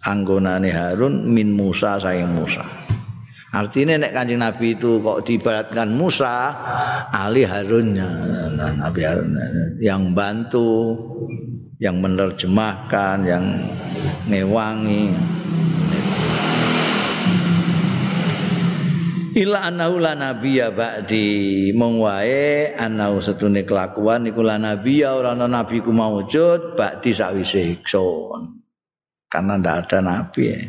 anggonane 0.06 0.70
Harun 0.72 1.28
min 1.28 1.52
Musa 1.52 2.00
saking 2.00 2.30
Musa." 2.32 2.88
Artinya 3.48 3.96
nek 3.96 4.12
kanjeng 4.12 4.44
Nabi 4.44 4.76
itu 4.76 5.00
kok 5.00 5.24
diibaratkan 5.24 5.88
Musa, 5.96 6.52
Ali 7.08 7.48
Harunnya, 7.48 8.04
Nabi 8.76 9.00
Harun 9.08 9.32
yang 9.80 10.12
bantu, 10.12 10.92
yang 11.80 11.96
menerjemahkan, 11.96 13.24
yang 13.24 13.44
ngewangi. 14.28 15.16
Ila 19.38 19.70
anahu 19.70 20.02
la 20.02 20.18
nabiyya 20.18 20.74
ba'di 20.74 21.70
mong 21.70 22.02
wae 22.02 22.74
anahu 22.74 23.22
setune 23.22 23.62
kelakuan 23.62 24.26
iku 24.26 24.42
la 24.42 24.58
nabiyya 24.58 25.14
ora 25.14 25.38
ana 25.38 25.46
nabi 25.46 25.78
ku 25.78 25.94
maujud 25.94 26.74
ba'di 26.74 27.14
sakwise 27.14 27.78
iksun. 27.78 28.57
Karena 29.28 29.60
ndak 29.60 29.76
ada 29.88 29.98
nabi 30.00 30.42
ya. 30.48 30.60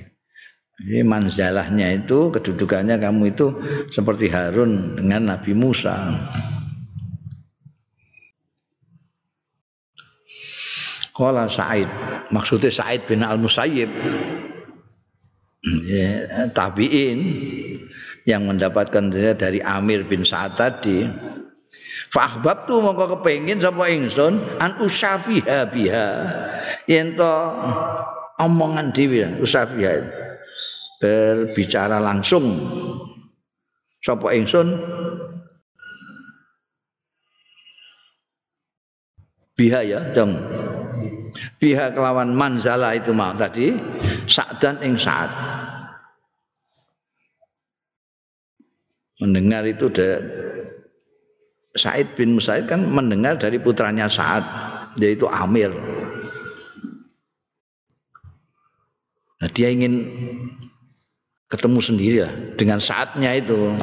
Jadi 0.80 1.04
manzalahnya 1.04 1.92
itu 1.92 2.32
kedudukannya 2.32 2.96
kamu 3.04 3.36
itu 3.36 3.52
seperti 3.92 4.32
Harun 4.32 4.96
dengan 4.96 5.36
Nabi 5.36 5.52
Musa. 5.52 6.16
Kala 11.12 11.52
Said, 11.52 11.92
maksudnya 12.32 12.72
Said 12.72 13.04
bin 13.12 13.28
Al 13.28 13.36
Musayyib, 13.36 13.92
ya, 15.84 16.48
tabiin 16.56 17.20
yang 18.24 18.48
mendapatkan 18.48 19.12
dari 19.36 19.60
Amir 19.60 20.08
bin 20.08 20.24
Sa'ad 20.24 20.56
tadi. 20.56 21.04
Fahbab 22.16 22.72
tu 22.72 22.80
mongko 22.80 23.20
kepengin 23.20 23.60
sapa 23.60 23.92
ingsun 23.92 24.40
an 24.64 24.80
usafiha 24.80 25.68
biha. 25.68 26.08
Yen 26.88 27.20
to 27.20 27.36
omongan 28.40 28.96
dhewe 28.96 29.44
usafiha 29.44 30.00
berbicara 31.00 32.00
langsung. 32.00 32.60
Sapa 34.00 34.32
ingsun? 34.32 34.80
Biha 39.60 39.84
ya 39.84 40.00
dong. 40.16 40.40
Biha 41.60 41.92
kelawan 41.92 42.32
manzala 42.32 42.96
itu 42.96 43.12
mau 43.12 43.36
tadi 43.36 43.76
dan 44.64 44.80
ing 44.80 44.96
saat 44.96 45.28
mendengar 49.20 49.68
itu 49.68 49.92
de, 49.92 50.24
Said 51.76 52.16
bin 52.16 52.40
Musaid 52.40 52.72
kan 52.72 52.88
mendengar 52.88 53.36
dari 53.36 53.60
putranya 53.60 54.08
Sa'ad 54.08 54.42
yaitu 54.98 55.28
Amir 55.28 55.70
nah, 59.40 59.50
dia 59.52 59.72
ingin 59.72 60.08
ketemu 61.50 61.80
sendiri 61.82 62.16
ya. 62.24 62.30
Dengan 62.56 62.78
saatnya 62.78 63.36
itu 63.36 63.74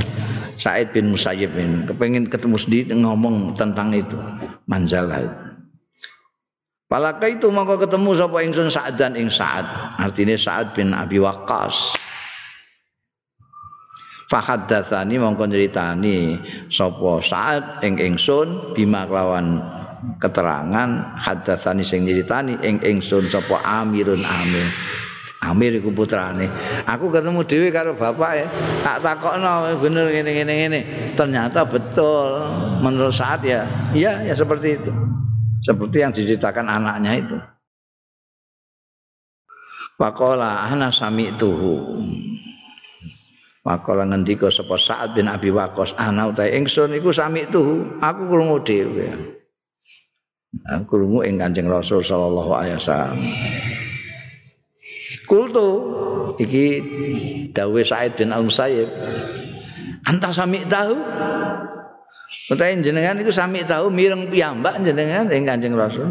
Said 0.56 0.94
bin 0.96 1.12
Musayyib 1.12 1.52
ini 1.52 1.84
kepengen 1.84 2.30
ketemu 2.30 2.56
sendiri 2.56 2.94
ngomong 2.96 3.58
tentang 3.58 3.92
itu 3.92 4.16
manzalah 4.64 5.20
itu. 5.20 5.38
Palaka 6.86 7.26
itu 7.26 7.50
maka 7.50 7.82
ketemu 7.82 8.14
sapa 8.14 8.46
ingsun 8.46 8.70
Sa'ad 8.70 8.94
dan 8.94 9.18
ing 9.18 9.26
Sa'ad. 9.26 9.66
Artinya 9.98 10.38
Sa'ad 10.38 10.70
bin 10.70 10.94
Abi 10.94 11.18
Waqqas. 11.18 11.98
Fahaddatsani 14.30 15.18
mongko 15.18 15.50
nyritani 15.50 16.38
sapa 16.70 17.18
Sa'ad 17.26 17.82
ing 17.82 17.98
ingsun 17.98 18.78
bima 18.78 19.02
kelawan 19.02 19.58
keterangan. 20.22 21.18
Haddatsani 21.18 21.82
sing 21.82 22.06
nyritani 22.06 22.54
ing 22.62 22.78
ingsun 22.86 23.34
sapa 23.34 23.58
Amirun 23.66 24.22
Amir 24.22 24.70
Amir 25.44 25.76
iku 25.76 25.92
putrane. 25.92 26.48
Aku 26.88 27.12
ketemu 27.12 27.44
dhewe 27.44 27.68
karo 27.68 27.92
bapak 27.92 28.32
ya. 28.40 28.46
Tak 28.80 29.04
takokno 29.04 29.76
bener 29.76 30.08
ngene 30.08 30.30
ngene 30.32 30.52
ngene. 30.64 30.80
Ternyata 31.12 31.68
betul 31.68 32.48
menurut 32.80 33.12
saat 33.12 33.44
ya. 33.44 33.68
Iya 33.92 34.24
ya 34.24 34.32
seperti 34.32 34.80
itu. 34.80 34.92
Seperti 35.60 36.00
yang 36.00 36.12
diceritakan 36.16 36.66
anaknya 36.72 37.12
itu. 37.20 37.36
Pakola 40.00 40.64
ana 40.68 40.88
sami 40.88 41.32
tuhu. 41.36 42.00
Pakola 43.60 44.06
ngendika 44.06 44.46
sapa 44.46 44.78
Sa'ad 44.78 45.18
bin 45.18 45.26
Abi 45.26 45.50
Waqqas 45.50 45.96
ana 45.98 46.30
utahe 46.30 46.54
ingsun 46.56 46.96
iku 46.96 47.12
sami 47.12 47.44
tuhu. 47.48 48.00
Aku 48.00 48.24
krungu 48.24 48.62
dhewe. 48.64 49.10
Aku 50.70 50.84
krungu 50.86 51.26
ing 51.28 51.36
Kanjeng 51.36 51.68
Rasul 51.68 52.00
sallallahu 52.00 52.50
alaihi 52.56 52.76
wasallam. 52.80 53.20
Kultu 55.26 55.68
iki 56.38 56.66
dawe 57.50 57.80
Said 57.82 58.14
bin 58.14 58.30
Al-Musayyib. 58.30 58.88
Anta 60.06 60.30
sami 60.30 60.62
tahu? 60.70 60.94
Utahe 62.50 62.78
jenengan 62.78 63.18
iku 63.18 63.34
sami 63.34 63.62
tahu 63.66 63.90
mireng 63.90 64.30
piyambak 64.30 64.78
jenengan 64.82 65.30
ing 65.30 65.46
Kanjeng 65.46 65.74
Rasul. 65.74 66.10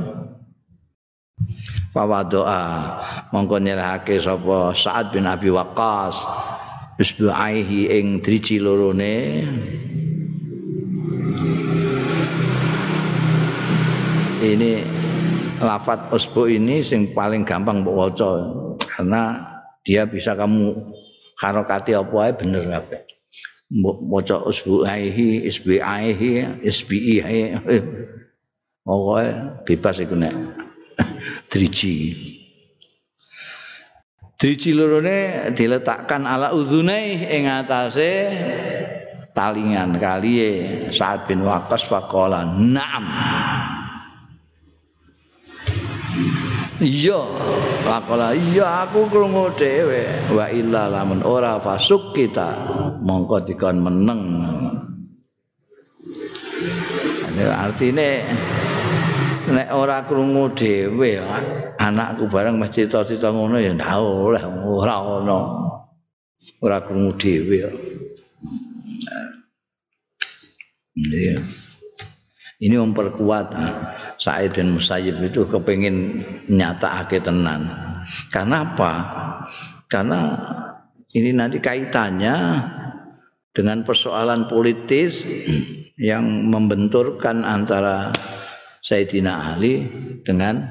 Fawa 1.95 2.27
doa 2.27 2.63
mongko 3.31 3.55
nyerahake 3.63 4.19
sapa 4.19 4.75
Sa'ad 4.75 5.15
bin 5.15 5.23
Abi 5.23 5.47
Waqqas 5.47 6.19
isbu'aihi 6.99 7.91
ing 7.91 8.19
driji 8.19 8.59
lorone 8.59 9.15
ini 14.43 14.83
lafat 15.59 16.11
usbu 16.11 16.51
ini 16.51 16.83
sing 16.83 17.15
paling 17.15 17.47
gampang 17.47 17.83
mbok 17.83 17.95
waca 17.95 18.31
karena 18.95 19.43
dia 19.83 20.07
bisa 20.07 20.31
kamu 20.31 20.71
harokati 21.35 21.91
apa 21.91 22.15
ae 22.23 22.31
bener 22.31 22.63
kabeh. 22.63 23.03
Maca 24.07 24.39
usbuaihi 24.47 25.43
isbiaihi 25.43 26.63
isbiihi 26.63 27.59
pokoke 28.85 29.27
bebas 29.67 29.99
iku 29.99 30.15
nek 30.15 30.31
driji. 31.51 32.15
Driji 34.35 34.71
lorone 34.71 35.51
diletakkan 35.51 36.23
ala 36.23 36.55
uzunai 36.55 37.25
ing 37.27 37.51
atase 37.51 38.31
talingan 39.35 39.99
kaliye 39.99 40.87
saat 40.95 41.27
bin 41.27 41.43
Waqqas 41.43 41.83
faqala 41.83 42.47
na'am 42.47 43.05
iya. 46.81 47.21
Lakola 47.85 48.33
iya 48.33 48.87
aku 48.87 49.07
krungu 49.07 49.53
dhewe. 49.55 50.03
Wa 50.33 50.49
illa 50.49 50.89
lamun 50.89 51.21
ora 51.23 51.61
fasuk 51.61 52.15
kita 52.15 52.55
mongko 53.03 53.45
dikon 53.45 53.77
meneng. 53.79 54.21
Artine 57.35 58.23
nek 59.51 59.69
ora 59.75 60.01
krungu 60.07 60.55
dhewe 60.55 61.19
anakku 61.77 62.25
bareng 62.31 62.57
mesti 62.57 62.87
cita-cita 62.87 63.29
ngono 63.29 63.59
ya 63.59 63.75
ndak 63.75 63.95
oleh 63.99 64.43
ora 64.65 64.95
ono. 65.03 65.41
Ora 66.63 66.83
krungu 66.83 67.15
dhewe 67.15 67.59
Iya. 70.95 71.64
Ini 72.63 72.79
memperkuat 72.79 73.51
Said 74.15 74.55
bin 74.55 74.79
Musayyib 74.79 75.19
itu 75.27 75.43
kepingin 75.43 76.23
nyata 76.47 77.03
ake 77.03 77.19
tenan. 77.19 77.67
Karena 78.31 78.63
apa? 78.63 78.91
Karena 79.91 80.19
ini 81.11 81.35
nanti 81.35 81.59
kaitannya 81.59 82.35
dengan 83.51 83.83
persoalan 83.83 84.47
politis 84.47 85.27
yang 85.99 86.47
membenturkan 86.47 87.43
antara 87.43 88.11
Sayyidina 88.83 89.55
Ali 89.55 89.83
dengan 90.23 90.63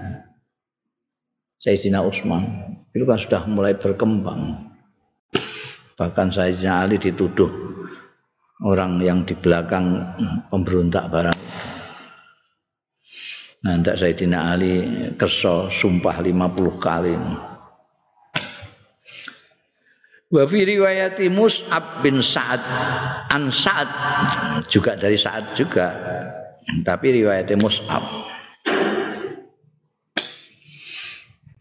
Sayyidina 1.60 2.00
Utsman. 2.00 2.44
Itu 2.94 3.04
kan 3.04 3.18
sudah 3.18 3.42
mulai 3.44 3.76
berkembang. 3.76 4.72
Bahkan 6.00 6.28
Sayyidina 6.32 6.86
Ali 6.86 6.96
dituduh 6.96 7.50
orang 8.64 9.02
yang 9.02 9.26
di 9.28 9.34
belakang 9.36 10.00
pemberontak 10.48 11.10
barang 11.10 11.34
Nanti 13.64 13.96
Sayyidina 13.96 14.38
Ali 14.52 14.76
kerso 15.16 15.72
sumpah 15.72 16.20
50 16.20 16.76
kali. 16.76 17.16
Wa 20.28 20.44
fi 20.44 20.58
riwayati 20.68 21.32
Mus'ab 21.32 22.04
bin 22.04 22.20
Sa'ad 22.20 22.60
an 23.32 23.48
Sa'ad 23.48 23.88
juga 24.68 25.00
dari 25.00 25.16
Sa'ad 25.16 25.56
juga. 25.56 25.96
Tapi 26.84 27.24
riwayatnya 27.24 27.56
Mus'ab. 27.56 28.04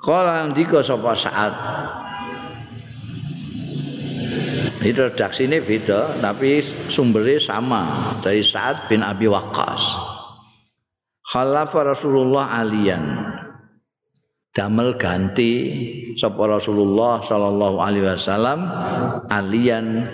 Kala 0.03 0.51
ndika 0.51 0.83
sapa 0.83 1.15
Sa'ad 1.15 1.55
Ini 4.83 4.99
redaksi 4.99 5.47
ini 5.47 5.63
beda, 5.63 6.19
tapi 6.19 6.59
sumbernya 6.91 7.39
sama 7.39 8.11
dari 8.19 8.43
Sa'ad 8.43 8.91
bin 8.91 8.99
Abi 8.99 9.31
Waqqas. 9.31 10.12
Khalafa 11.33 11.97
Rasulullah 11.97 12.61
aliyan. 12.61 13.25
Damel 14.53 14.93
ganti 15.01 15.53
sapa 16.13 16.45
Rasulullah 16.45 17.25
sallallahu 17.25 17.81
alaihi 17.81 18.05
wasallam 18.05 18.69
aliyan 19.33 20.05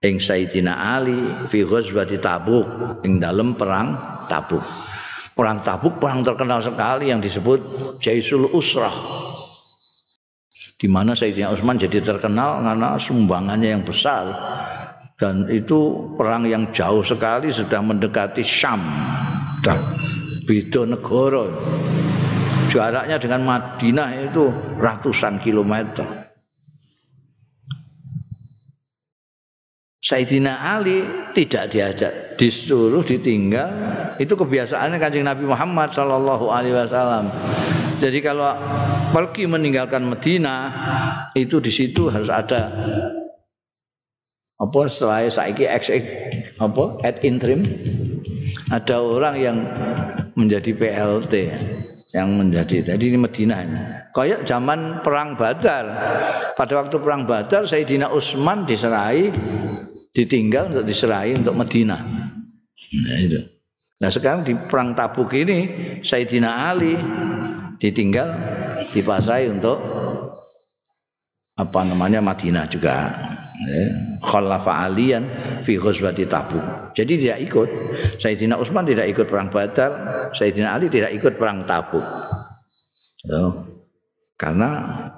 ing 0.00 0.16
Sayyidina 0.16 0.72
Ali 0.72 1.20
fi 1.52 1.68
ghazwati 1.68 2.16
Tabuk 2.16 2.64
ing 3.04 3.20
dalam 3.20 3.60
perang 3.60 3.92
Tabuk. 4.24 4.64
Perang 5.36 5.60
Tabuk 5.60 6.00
perang 6.00 6.24
terkenal 6.24 6.64
sekali 6.64 7.12
yang 7.12 7.20
disebut 7.20 7.60
Jaisul 8.00 8.48
Usrah 8.48 8.96
di 10.80 10.88
mana 10.88 11.12
Sayyidina 11.12 11.52
Utsman 11.52 11.76
jadi 11.76 12.00
terkenal 12.00 12.64
karena 12.64 12.96
sumbangannya 12.96 13.76
yang 13.76 13.84
besar 13.84 14.32
dan 15.20 15.44
itu 15.52 16.08
perang 16.16 16.48
yang 16.48 16.72
jauh 16.72 17.04
sekali 17.04 17.52
sudah 17.52 17.84
mendekati 17.84 18.40
Syam 18.40 18.80
dan 19.60 19.76
beda 20.48 20.88
negara. 20.88 21.44
Jaraknya 22.72 23.16
dengan 23.20 23.44
Madinah 23.44 24.28
itu 24.28 24.48
ratusan 24.80 25.40
kilometer. 25.44 26.28
Sayyidina 29.98 30.78
Ali 30.78 31.04
tidak 31.36 31.68
diajak 31.68 32.40
disuruh 32.40 33.04
ditinggal. 33.04 33.68
Itu 34.16 34.40
kebiasaannya 34.40 34.96
kanjeng 34.96 35.28
Nabi 35.28 35.44
Muhammad 35.44 35.92
Shallallahu 35.92 36.48
Alaihi 36.48 36.72
Wasallam. 36.72 37.28
Jadi 37.98 38.22
kalau 38.22 38.54
pergi 39.10 39.50
meninggalkan 39.50 40.06
Medina 40.06 40.70
itu 41.34 41.58
di 41.58 41.68
situ 41.68 42.08
harus 42.08 42.30
ada 42.30 42.70
apa 44.58 44.80
setelah 44.86 45.26
saiki 45.26 45.66
ex 45.66 45.90
apa 46.62 46.84
at 47.02 47.18
interim. 47.26 47.66
Ada 48.70 49.02
orang 49.02 49.34
yang 49.36 49.56
menjadi 50.38 50.70
PLT 50.70 51.34
yang 52.14 52.38
menjadi 52.38 52.94
jadi 52.94 53.04
ini 53.04 53.18
Medina 53.18 53.58
kayak 54.16 54.48
zaman 54.48 55.02
perang 55.04 55.36
Badar. 55.36 55.84
Pada 56.56 56.72
waktu 56.80 56.96
perang 56.98 57.28
Badar 57.28 57.66
Sayyidina 57.68 58.08
Utsman 58.10 58.64
diserai 58.64 59.28
ditinggal 60.16 60.72
untuk 60.74 60.86
diserai 60.86 61.36
untuk 61.36 61.54
Medina. 61.58 62.00
Nah 62.98 63.18
itu. 63.18 63.38
Nah 63.98 64.10
sekarang 64.14 64.46
di 64.46 64.54
perang 64.54 64.94
Tabuk 64.94 65.34
ini 65.34 65.58
Sayyidina 66.06 66.70
Ali 66.70 66.94
ditinggal 67.82 68.28
dipasai 68.94 69.50
untuk 69.50 69.78
apa 71.58 71.80
namanya 71.82 72.22
Madinah 72.22 72.66
juga. 72.70 72.96
Khalafa 74.22 74.86
alian 74.86 75.26
fi 75.66 75.74
ghazwati 75.78 76.24
tabuk. 76.30 76.62
Jadi 76.94 77.12
tidak 77.26 77.38
ikut. 77.42 77.68
Sayyidina 78.22 78.54
Utsman 78.58 78.86
tidak 78.86 79.10
ikut 79.10 79.26
perang 79.26 79.50
Badar. 79.50 79.90
Sayyidina 80.34 80.78
Ali 80.78 80.86
tidak 80.86 81.10
ikut 81.14 81.34
perang 81.38 81.66
tabuk. 81.66 82.04
Karena 84.38 84.68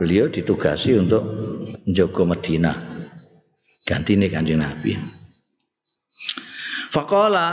beliau 0.00 0.32
ditugasi 0.32 0.96
untuk 0.96 1.22
menjaga 1.84 2.22
Madinah. 2.24 2.76
Ganti 3.84 4.16
nih 4.16 4.30
kanjeng 4.32 4.64
Nabi. 4.64 4.96
Fakola 6.90 7.48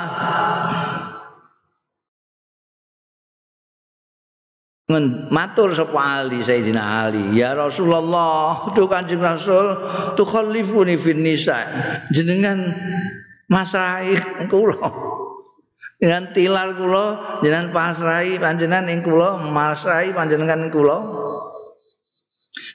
matur 4.88 5.76
sapa 5.76 6.24
Ali 6.24 6.40
Sayyidina 6.40 6.80
Ali. 6.80 7.36
Ya 7.36 7.52
Rasulullah 7.52 8.72
tu 8.72 8.88
Kanjeng 8.88 9.20
Rasul 9.20 9.76
tu 10.16 10.24
khalifuni 10.24 10.96
fin 10.96 11.20
nisa 11.20 11.68
jenengan 12.16 12.72
masrahi 13.52 14.16
kula. 14.48 14.80
Dengan 16.00 16.32
tilar 16.32 16.72
kula 16.78 17.06
jenengan 17.44 17.76
pasrahi 17.76 18.40
panjenengan 18.40 18.88
ing 18.88 19.04
kula 19.04 19.44
masrahi 19.52 20.16
panjenengan 20.16 20.72
kula. 20.72 21.04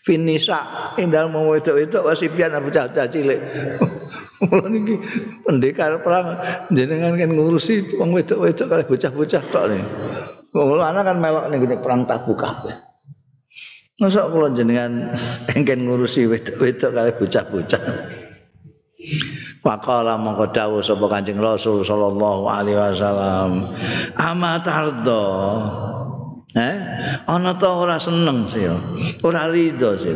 Fin 0.04 0.28
nisa 0.28 0.92
ing 1.00 1.08
dalem 1.08 1.32
wedok-wedok 1.32 2.12
wasipian 2.12 2.52
abu 2.52 2.68
cacah 2.68 3.08
cilik. 3.08 3.40
Mula 4.42 4.66
niki 4.68 4.98
pendekar 5.46 6.02
perang 6.02 6.36
jenengan 6.74 7.16
kan 7.16 7.30
ngurusi 7.30 7.96
wong 7.96 8.10
wedok-wedok 8.10 8.66
kali 8.68 8.84
bocah-bocah 8.84 9.42
tok 9.48 9.64
nih. 9.70 9.84
Wong 10.53 10.76
lanang 10.76 11.05
kan 11.09 11.16
melok 11.16 11.48
ning 11.48 11.64
perang 11.80 12.05
Tabuk 12.05 12.36
kabeh. 12.36 12.76
Masa 14.00 14.28
kula 14.28 14.53
jenengan 14.53 15.16
engken 15.53 15.88
ngurusi 15.88 16.28
wedok-wedok 16.28 16.90
kali 16.92 17.11
bocah-bocah. 17.16 17.82
Faqala 19.62 20.18
mongko 20.18 20.50
dawuh 20.50 20.82
sapa 20.82 21.07
Kanjeng 21.07 21.38
Rasul 21.38 21.86
sallallahu 21.86 22.50
alaihi 22.50 22.76
wasallam, 22.76 23.72
"Ama 24.18 24.59
tardo?" 24.59 25.24
Eh, 26.53 26.76
ana 27.30 27.57
ta 27.57 27.72
ora 27.72 27.96
seneng 27.96 28.44
sih, 28.53 28.68
ora 29.24 29.48
rido 29.48 29.96
sih. 29.96 30.12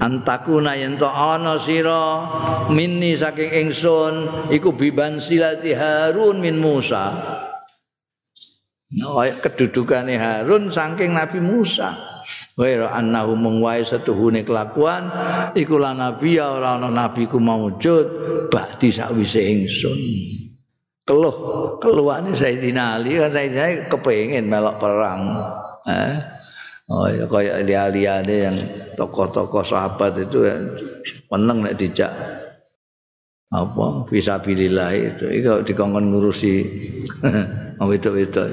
Antakuna 0.00 0.74
yen 0.74 0.98
to 0.98 1.06
ana 1.06 1.60
sira 1.60 2.26
minni 2.72 3.14
saking 3.14 3.52
ingsun 3.68 4.14
iku 4.50 4.74
biban 4.74 5.20
silati 5.22 5.76
Harun 5.76 6.40
min 6.40 6.58
Musa. 6.58 7.12
Kaya 8.90 9.38
kedudukane 9.38 10.18
Harun 10.18 10.74
saking 10.74 11.14
Nabi 11.14 11.38
Musa. 11.38 11.94
Wa 12.58 12.66
annahu 12.90 13.38
mung 13.38 13.62
wae 13.62 13.86
setuhune 13.86 14.42
kelakuan 14.44 15.08
iku 15.56 15.80
lan 15.80 15.98
nabi 15.98 16.36
ya 16.36 16.60
ora 16.60 16.76
ana 16.76 16.92
nabi 16.92 17.26
ku 17.26 17.40
maujud 17.40 18.06
bakti 18.52 18.92
sakwise 18.92 19.40
ingsun. 19.40 20.00
Keluh 21.06 21.34
keluhane 21.80 22.36
Sayyidina 22.36 23.00
Ali 23.00 23.18
kan 23.18 23.34
Sayyidina 23.34 23.62
Ali 23.66 23.76
kepengin 23.88 24.46
melok 24.46 24.78
perang. 24.78 25.22
Eh? 25.88 26.14
Oh 26.90 27.06
ya 27.06 27.24
kayak 27.30 27.66
liane 27.66 28.36
yang 28.50 28.56
tokoh-tokoh 28.98 29.62
sahabat 29.62 30.26
itu 30.26 30.42
ya, 30.42 30.58
meneng 31.30 31.62
nek 31.62 31.78
dijak 31.78 32.10
apa 33.50 34.06
fisabilillah 34.10 34.90
itu 34.94 35.26
iku 35.42 35.62
dikongkon 35.66 36.10
ngurusi 36.10 36.54
wedok-wedok. 37.88 38.48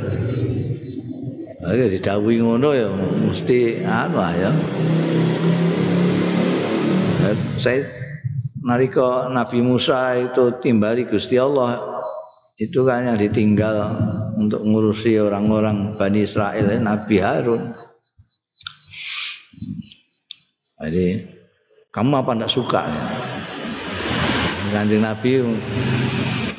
Oke 1.67 1.86
didhawuhi 1.91 2.39
ngono 2.39 2.69
ya 2.71 2.88
mesti 3.28 3.84
anu 3.84 4.23
ya. 4.23 4.51
Saya 7.59 7.84
nalika 8.63 9.28
Nabi 9.28 9.59
Musa 9.59 10.15
itu 10.15 10.55
timbali 10.63 11.03
Gusti 11.03 11.36
Allah 11.36 11.97
itu 12.55 12.88
kan 12.88 13.03
yang 13.03 13.19
ditinggal 13.19 13.93
untuk 14.39 14.63
ngurusi 14.63 15.19
orang-orang 15.19 15.97
Bani 15.99 16.23
Israel 16.23 16.78
Nabi 16.80 17.15
Harun. 17.19 17.75
Jadi 20.78 21.25
kamu 21.91 22.13
apa 22.21 22.32
ndak 22.38 22.53
suka 22.53 22.86
ya? 22.86 23.03
Kanjeng 24.71 25.01
Nabi 25.01 25.41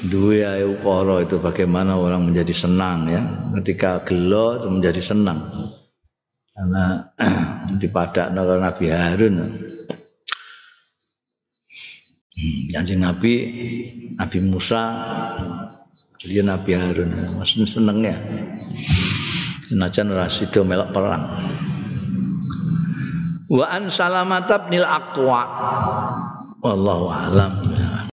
dua 0.07 0.63
ukara 0.63 1.27
itu 1.27 1.43
bagaimana 1.43 1.99
orang 1.99 2.31
menjadi 2.31 2.55
senang 2.55 3.11
ya. 3.11 3.23
Ketika 3.59 4.07
gelo 4.07 4.63
itu 4.63 4.69
menjadi 4.71 5.03
senang. 5.03 5.51
Karena 6.55 7.11
di 7.83 7.89
padak 7.91 8.31
Nabi 8.31 8.87
Harun. 8.91 9.37
Kanjeng 12.71 13.03
Nabi 13.03 13.33
Nabi 14.15 14.39
Musa 14.39 14.83
dia 16.23 16.43
Nabi 16.47 16.79
Harun. 16.79 17.11
Masih 17.35 17.67
seneng 17.67 18.07
ya. 18.07 18.15
Senajan 19.67 20.15
rasido 20.15 20.63
melok 20.63 20.95
perang. 20.95 21.27
Wa 23.51 23.67
an 23.75 23.91
salamat 23.91 24.47
bin 24.71 24.85
aqwa. 24.87 25.43
Wallahu 26.63 27.07
alam 27.11 27.53